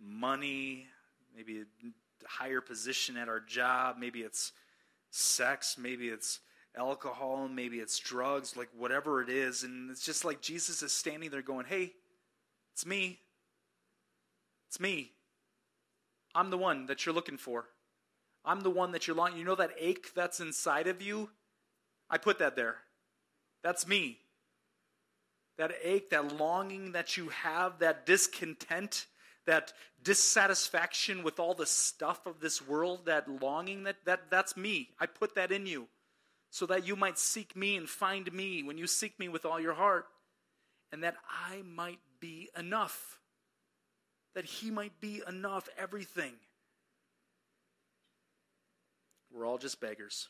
money, 0.00 0.86
maybe 1.34 1.64
higher 2.26 2.60
position 2.60 3.16
at 3.16 3.28
our 3.28 3.40
job. 3.40 3.96
Maybe 3.98 4.20
it's 4.20 4.52
sex. 5.10 5.76
Maybe 5.78 6.08
it's 6.08 6.40
alcohol. 6.76 7.48
Maybe 7.48 7.78
it's 7.78 7.98
drugs, 7.98 8.56
like 8.56 8.68
whatever 8.76 9.22
it 9.22 9.28
is. 9.28 9.64
And 9.64 9.90
it's 9.90 10.04
just 10.04 10.24
like 10.24 10.40
Jesus 10.40 10.82
is 10.82 10.92
standing 10.92 11.30
there 11.30 11.42
going, 11.42 11.66
Hey, 11.66 11.92
it's 12.72 12.86
me. 12.86 13.18
It's 14.68 14.80
me. 14.80 15.12
I'm 16.34 16.50
the 16.50 16.58
one 16.58 16.86
that 16.86 17.04
you're 17.04 17.14
looking 17.14 17.36
for. 17.36 17.66
I'm 18.44 18.60
the 18.60 18.70
one 18.70 18.92
that 18.92 19.06
you're 19.06 19.16
longing. 19.16 19.38
You 19.38 19.44
know 19.44 19.56
that 19.56 19.72
ache 19.78 20.14
that's 20.14 20.40
inside 20.40 20.86
of 20.86 21.02
you? 21.02 21.30
I 22.08 22.18
put 22.18 22.38
that 22.38 22.56
there. 22.56 22.76
That's 23.62 23.86
me. 23.86 24.18
That 25.58 25.72
ache, 25.82 26.10
that 26.10 26.38
longing 26.38 26.92
that 26.92 27.16
you 27.16 27.28
have, 27.28 27.80
that 27.80 28.06
discontent 28.06 29.06
that 29.46 29.72
dissatisfaction 30.02 31.22
with 31.22 31.40
all 31.40 31.54
the 31.54 31.66
stuff 31.66 32.26
of 32.26 32.40
this 32.40 32.66
world, 32.66 33.06
that 33.06 33.28
longing, 33.42 33.84
that, 33.84 33.96
that 34.04 34.30
that's 34.30 34.56
me. 34.56 34.90
I 34.98 35.06
put 35.06 35.34
that 35.34 35.52
in 35.52 35.66
you 35.66 35.88
so 36.50 36.66
that 36.66 36.86
you 36.86 36.96
might 36.96 37.18
seek 37.18 37.56
me 37.56 37.76
and 37.76 37.88
find 37.88 38.30
me 38.32 38.62
when 38.62 38.76
you 38.76 38.86
seek 38.86 39.18
me 39.18 39.28
with 39.28 39.44
all 39.44 39.60
your 39.60 39.74
heart, 39.74 40.06
and 40.92 41.04
that 41.04 41.16
I 41.48 41.62
might 41.62 42.00
be 42.18 42.48
enough. 42.58 43.20
That 44.34 44.44
he 44.44 44.70
might 44.70 45.00
be 45.00 45.22
enough, 45.28 45.68
everything. 45.78 46.34
We're 49.32 49.46
all 49.46 49.58
just 49.58 49.80
beggars, 49.80 50.28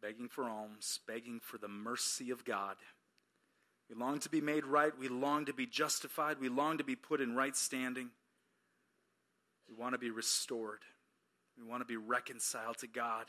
begging 0.00 0.28
for 0.28 0.44
alms, 0.48 1.00
begging 1.08 1.40
for 1.40 1.58
the 1.58 1.68
mercy 1.68 2.30
of 2.30 2.44
God. 2.44 2.76
We 3.90 3.96
long 3.96 4.20
to 4.20 4.28
be 4.28 4.40
made 4.40 4.64
right. 4.64 4.96
We 4.96 5.08
long 5.08 5.46
to 5.46 5.52
be 5.52 5.66
justified. 5.66 6.40
We 6.40 6.48
long 6.48 6.78
to 6.78 6.84
be 6.84 6.94
put 6.94 7.20
in 7.20 7.34
right 7.34 7.56
standing. 7.56 8.10
We 9.68 9.74
want 9.74 9.94
to 9.94 9.98
be 9.98 10.10
restored. 10.10 10.80
We 11.58 11.68
want 11.68 11.80
to 11.82 11.86
be 11.86 11.96
reconciled 11.96 12.78
to 12.78 12.86
God. 12.86 13.26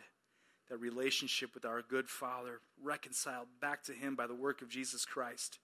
That 0.69 0.78
relationship 0.78 1.56
with 1.56 1.65
our 1.65 1.82
good 1.82 2.08
Father, 2.08 2.60
reconciled 2.82 3.47
back 3.60 3.84
to 3.86 3.93
Him 3.93 4.15
by 4.15 4.28
the 4.28 4.36
work 4.36 4.62
of 4.62 4.69
Jesus 4.69 5.04
Christ. 5.04 5.60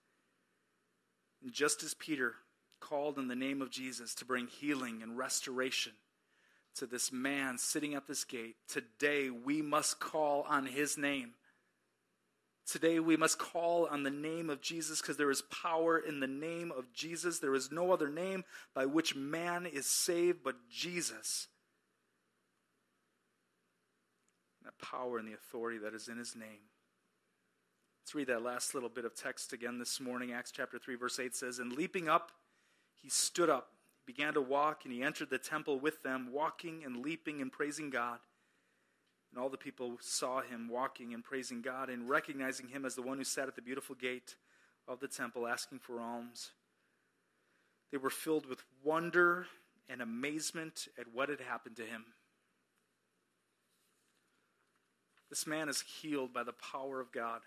And 1.42 1.52
just 1.52 1.82
as 1.84 1.94
Peter 1.94 2.34
called 2.80 3.18
in 3.18 3.28
the 3.28 3.36
name 3.36 3.62
of 3.62 3.70
Jesus 3.70 4.14
to 4.16 4.24
bring 4.24 4.48
healing 4.48 5.00
and 5.02 5.16
restoration 5.16 5.92
to 6.74 6.86
this 6.86 7.12
man 7.12 7.56
sitting 7.56 7.94
at 7.94 8.06
this 8.06 8.24
gate, 8.24 8.56
today 8.68 9.30
we 9.30 9.62
must 9.62 10.00
call 10.00 10.44
on 10.48 10.66
His 10.66 10.98
name 10.98 11.34
Today 12.70 13.00
we 13.00 13.16
must 13.16 13.38
call 13.38 13.86
on 13.86 14.02
the 14.02 14.10
name 14.10 14.50
of 14.50 14.60
Jesus 14.60 15.00
because 15.00 15.16
there 15.16 15.30
is 15.30 15.40
power 15.42 15.98
in 15.98 16.20
the 16.20 16.26
name 16.26 16.70
of 16.70 16.92
Jesus. 16.92 17.38
There 17.38 17.54
is 17.54 17.72
no 17.72 17.92
other 17.92 18.10
name 18.10 18.44
by 18.74 18.84
which 18.84 19.16
man 19.16 19.64
is 19.64 19.86
saved 19.86 20.40
but 20.44 20.56
Jesus. 20.70 21.48
That 24.64 24.78
power 24.78 25.16
and 25.16 25.26
the 25.26 25.32
authority 25.32 25.78
that 25.78 25.94
is 25.94 26.08
in 26.08 26.18
his 26.18 26.36
name. 26.36 26.68
Let's 28.02 28.14
read 28.14 28.26
that 28.26 28.42
last 28.42 28.74
little 28.74 28.90
bit 28.90 29.06
of 29.06 29.14
text 29.14 29.54
again 29.54 29.78
this 29.78 29.98
morning. 29.98 30.32
Acts 30.32 30.50
chapter 30.50 30.78
3, 30.78 30.96
verse 30.96 31.18
8 31.18 31.34
says, 31.34 31.58
And 31.60 31.72
leaping 31.72 32.06
up, 32.06 32.32
he 32.92 33.08
stood 33.08 33.48
up, 33.48 33.70
began 34.06 34.34
to 34.34 34.42
walk, 34.42 34.84
and 34.84 34.92
he 34.92 35.02
entered 35.02 35.30
the 35.30 35.38
temple 35.38 35.80
with 35.80 36.02
them, 36.02 36.32
walking 36.32 36.82
and 36.84 37.02
leaping 37.02 37.40
and 37.40 37.50
praising 37.50 37.88
God. 37.88 38.18
And 39.30 39.40
all 39.40 39.48
the 39.48 39.56
people 39.56 39.98
saw 40.00 40.40
him 40.40 40.68
walking 40.68 41.12
and 41.12 41.22
praising 41.22 41.60
God 41.60 41.90
and 41.90 42.08
recognizing 42.08 42.68
him 42.68 42.84
as 42.84 42.94
the 42.94 43.02
one 43.02 43.18
who 43.18 43.24
sat 43.24 43.48
at 43.48 43.56
the 43.56 43.62
beautiful 43.62 43.94
gate 43.94 44.36
of 44.86 45.00
the 45.00 45.08
temple 45.08 45.46
asking 45.46 45.80
for 45.80 46.00
alms. 46.00 46.52
They 47.92 47.98
were 47.98 48.10
filled 48.10 48.46
with 48.46 48.62
wonder 48.82 49.46
and 49.88 50.00
amazement 50.02 50.88
at 50.98 51.06
what 51.12 51.28
had 51.28 51.40
happened 51.40 51.76
to 51.76 51.84
him. 51.84 52.04
This 55.30 55.46
man 55.46 55.68
is 55.68 55.84
healed 56.00 56.32
by 56.32 56.42
the 56.42 56.54
power 56.54 57.00
of 57.00 57.12
God. 57.12 57.40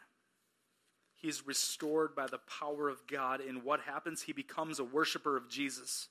He's 1.16 1.46
restored 1.46 2.16
by 2.16 2.28
the 2.28 2.40
power 2.60 2.90
of 2.90 3.06
God. 3.08 3.42
And 3.42 3.64
what 3.64 3.82
happens? 3.82 4.24
He 4.24 4.34
becomes 4.34 4.80
a 4.80 4.84
worshiper 4.84 5.38
of 5.38 5.50
Jesus. 5.50 6.08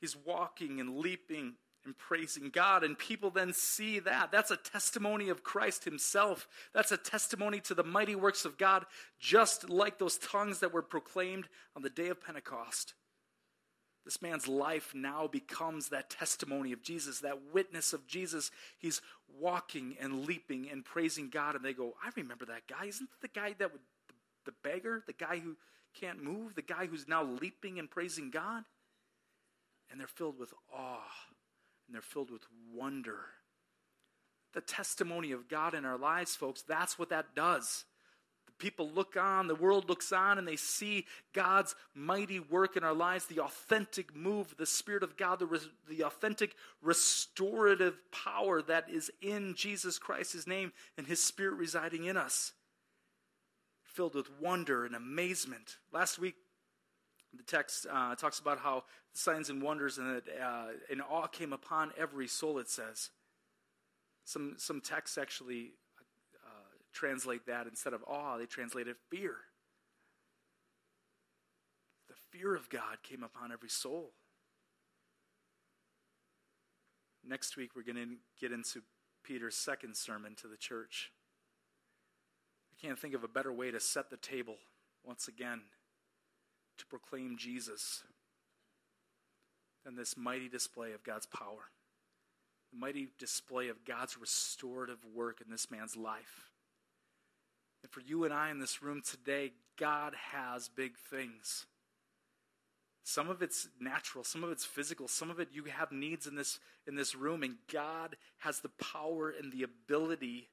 He's 0.00 0.16
walking 0.16 0.80
and 0.80 0.98
leaping 0.98 1.54
and 1.88 1.98
praising 1.98 2.50
God. 2.50 2.84
And 2.84 2.96
people 2.96 3.30
then 3.30 3.52
see 3.52 3.98
that. 4.00 4.30
That's 4.30 4.50
a 4.50 4.56
testimony 4.56 5.30
of 5.30 5.42
Christ 5.42 5.84
Himself. 5.84 6.46
That's 6.74 6.92
a 6.92 6.98
testimony 6.98 7.60
to 7.62 7.74
the 7.74 7.82
mighty 7.82 8.14
works 8.14 8.44
of 8.44 8.58
God, 8.58 8.84
just 9.18 9.68
like 9.70 9.98
those 9.98 10.18
tongues 10.18 10.60
that 10.60 10.72
were 10.72 10.82
proclaimed 10.82 11.48
on 11.74 11.82
the 11.82 11.90
day 11.90 12.08
of 12.08 12.22
Pentecost. 12.24 12.92
This 14.04 14.22
man's 14.22 14.46
life 14.46 14.94
now 14.94 15.26
becomes 15.26 15.88
that 15.88 16.10
testimony 16.10 16.72
of 16.72 16.82
Jesus, 16.82 17.20
that 17.20 17.52
witness 17.52 17.92
of 17.92 18.06
Jesus. 18.06 18.50
He's 18.78 19.02
walking 19.40 19.96
and 20.00 20.26
leaping 20.26 20.68
and 20.70 20.84
praising 20.84 21.30
God, 21.30 21.54
and 21.56 21.64
they 21.64 21.72
go, 21.72 21.94
I 22.04 22.10
remember 22.16 22.44
that 22.46 22.66
guy. 22.68 22.86
Isn't 22.86 23.08
the 23.20 23.28
guy 23.28 23.54
that 23.58 23.72
would, 23.72 23.80
the 24.44 24.52
beggar, 24.62 25.02
the 25.06 25.12
guy 25.12 25.38
who 25.38 25.56
can't 25.98 26.22
move, 26.22 26.54
the 26.54 26.62
guy 26.62 26.86
who's 26.86 27.08
now 27.08 27.24
leaping 27.24 27.78
and 27.78 27.90
praising 27.90 28.30
God? 28.30 28.64
And 29.90 29.98
they're 29.98 30.06
filled 30.06 30.38
with 30.38 30.52
awe, 30.74 31.00
and 31.88 31.94
they're 31.94 32.02
filled 32.02 32.30
with 32.30 32.46
wonder. 32.72 33.18
The 34.52 34.60
testimony 34.60 35.32
of 35.32 35.48
God 35.48 35.74
in 35.74 35.84
our 35.84 35.98
lives, 35.98 36.36
folks, 36.36 36.62
that's 36.62 36.98
what 36.98 37.10
that 37.10 37.34
does 37.34 37.84
The 38.46 38.52
people 38.58 38.90
look 38.90 39.16
on, 39.16 39.46
the 39.46 39.54
world 39.54 39.88
looks 39.88 40.12
on, 40.12 40.38
and 40.38 40.46
they 40.46 40.56
see 40.56 41.06
God's 41.32 41.74
mighty 41.94 42.40
work 42.40 42.76
in 42.76 42.84
our 42.84 42.94
lives, 42.94 43.26
the 43.26 43.40
authentic 43.42 44.14
move, 44.14 44.54
the 44.56 44.66
Spirit 44.66 45.02
of 45.02 45.16
God, 45.16 45.38
the, 45.38 45.46
res- 45.46 45.68
the 45.88 46.04
authentic 46.04 46.54
restorative 46.82 47.98
power 48.10 48.62
that 48.62 48.88
is 48.90 49.10
in 49.20 49.54
Jesus 49.54 49.98
Christ, 49.98 50.32
His 50.32 50.46
name, 50.46 50.72
and 50.96 51.06
His 51.06 51.22
Spirit 51.22 51.54
residing 51.56 52.04
in 52.04 52.16
us. 52.16 52.52
Filled 53.82 54.14
with 54.14 54.30
wonder 54.40 54.84
and 54.86 54.94
amazement. 54.94 55.76
Last 55.92 56.18
week, 56.18 56.34
the 57.34 57.42
text 57.42 57.86
uh, 57.92 58.14
talks 58.14 58.38
about 58.38 58.58
how 58.58 58.84
the 59.12 59.18
signs 59.18 59.50
and 59.50 59.62
wonders 59.62 59.98
and, 59.98 60.22
uh, 60.42 60.66
and 60.90 61.02
awe 61.02 61.26
came 61.26 61.52
upon 61.52 61.92
every 61.98 62.26
soul, 62.26 62.58
it 62.58 62.68
says. 62.68 63.10
Some, 64.24 64.54
some 64.58 64.80
texts 64.80 65.18
actually 65.18 65.72
translate 66.92 67.46
that 67.46 67.66
instead 67.66 67.92
of 67.92 68.02
awe, 68.06 68.36
they 68.38 68.46
translated 68.46 68.96
fear. 69.10 69.36
The 72.08 72.14
fear 72.30 72.56
of 72.56 72.68
God 72.68 73.02
came 73.02 73.22
upon 73.22 73.52
every 73.52 73.68
soul. 73.68 74.10
Next 77.24 77.56
week, 77.56 77.70
we're 77.76 77.82
going 77.82 77.96
to 77.96 78.16
get 78.40 78.52
into 78.52 78.82
Peter's 79.22 79.56
second 79.56 79.96
sermon 79.96 80.34
to 80.40 80.48
the 80.48 80.56
church. 80.56 81.12
I 82.72 82.86
can't 82.86 82.98
think 82.98 83.14
of 83.14 83.22
a 83.22 83.28
better 83.28 83.52
way 83.52 83.70
to 83.70 83.80
set 83.80 84.10
the 84.10 84.16
table 84.16 84.56
once 85.04 85.28
again 85.28 85.60
to 86.78 86.86
proclaim 86.86 87.36
Jesus 87.36 88.02
than 89.84 89.96
this 89.96 90.16
mighty 90.16 90.48
display 90.48 90.92
of 90.92 91.02
God's 91.02 91.26
power, 91.26 91.70
the 92.72 92.78
mighty 92.78 93.08
display 93.18 93.68
of 93.68 93.84
God's 93.84 94.18
restorative 94.18 94.98
work 95.14 95.40
in 95.44 95.50
this 95.50 95.70
man's 95.70 95.96
life. 95.96 96.50
And 97.82 97.90
for 97.90 98.00
you 98.00 98.24
and 98.24 98.34
I 98.34 98.50
in 98.50 98.58
this 98.58 98.82
room 98.82 99.02
today, 99.02 99.52
God 99.78 100.14
has 100.32 100.68
big 100.68 100.96
things. 101.10 101.66
Some 103.04 103.30
of 103.30 103.40
it's 103.40 103.68
natural, 103.80 104.24
some 104.24 104.44
of 104.44 104.50
it's 104.50 104.64
physical, 104.64 105.08
some 105.08 105.30
of 105.30 105.40
it 105.40 105.48
you 105.52 105.64
have 105.64 105.92
needs 105.92 106.26
in 106.26 106.34
this 106.34 106.58
in 106.86 106.94
this 106.94 107.14
room 107.14 107.42
and 107.42 107.56
God 107.72 108.16
has 108.38 108.60
the 108.60 108.70
power 108.70 109.30
and 109.30 109.52
the 109.52 109.62
ability 109.62 110.48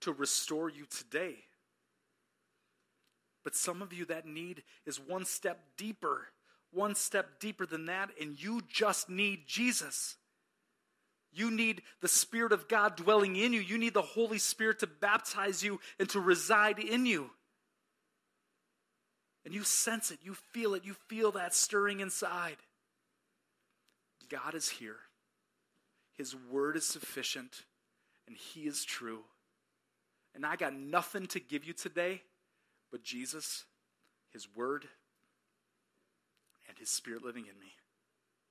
to 0.00 0.12
restore 0.12 0.68
you 0.68 0.86
today. 0.86 1.36
But 3.44 3.54
some 3.54 3.82
of 3.82 3.92
you 3.92 4.04
that 4.06 4.26
need 4.26 4.62
is 4.86 5.00
one 5.00 5.24
step 5.24 5.60
deeper, 5.76 6.28
one 6.72 6.94
step 6.94 7.40
deeper 7.40 7.66
than 7.66 7.86
that 7.86 8.10
and 8.20 8.40
you 8.40 8.62
just 8.68 9.08
need 9.08 9.46
Jesus. 9.46 10.16
You 11.32 11.50
need 11.50 11.82
the 12.00 12.08
Spirit 12.08 12.52
of 12.52 12.68
God 12.68 12.96
dwelling 12.96 13.36
in 13.36 13.52
you. 13.52 13.60
You 13.60 13.78
need 13.78 13.94
the 13.94 14.02
Holy 14.02 14.38
Spirit 14.38 14.80
to 14.80 14.86
baptize 14.86 15.62
you 15.62 15.80
and 15.98 16.08
to 16.10 16.20
reside 16.20 16.78
in 16.78 17.06
you. 17.06 17.30
And 19.44 19.54
you 19.54 19.62
sense 19.62 20.10
it, 20.10 20.18
you 20.22 20.34
feel 20.52 20.74
it, 20.74 20.84
you 20.84 20.94
feel 21.08 21.32
that 21.32 21.54
stirring 21.54 22.00
inside. 22.00 22.56
God 24.28 24.54
is 24.54 24.68
here. 24.68 24.98
His 26.16 26.36
word 26.50 26.76
is 26.76 26.86
sufficient, 26.86 27.64
and 28.26 28.36
He 28.36 28.62
is 28.62 28.84
true. 28.84 29.20
And 30.34 30.44
I 30.44 30.56
got 30.56 30.74
nothing 30.74 31.26
to 31.28 31.40
give 31.40 31.64
you 31.64 31.72
today 31.72 32.22
but 32.90 33.02
Jesus, 33.02 33.64
His 34.32 34.48
word, 34.54 34.86
and 36.68 36.78
His 36.78 36.90
Spirit 36.90 37.24
living 37.24 37.46
in 37.46 37.58
me. 37.58 37.72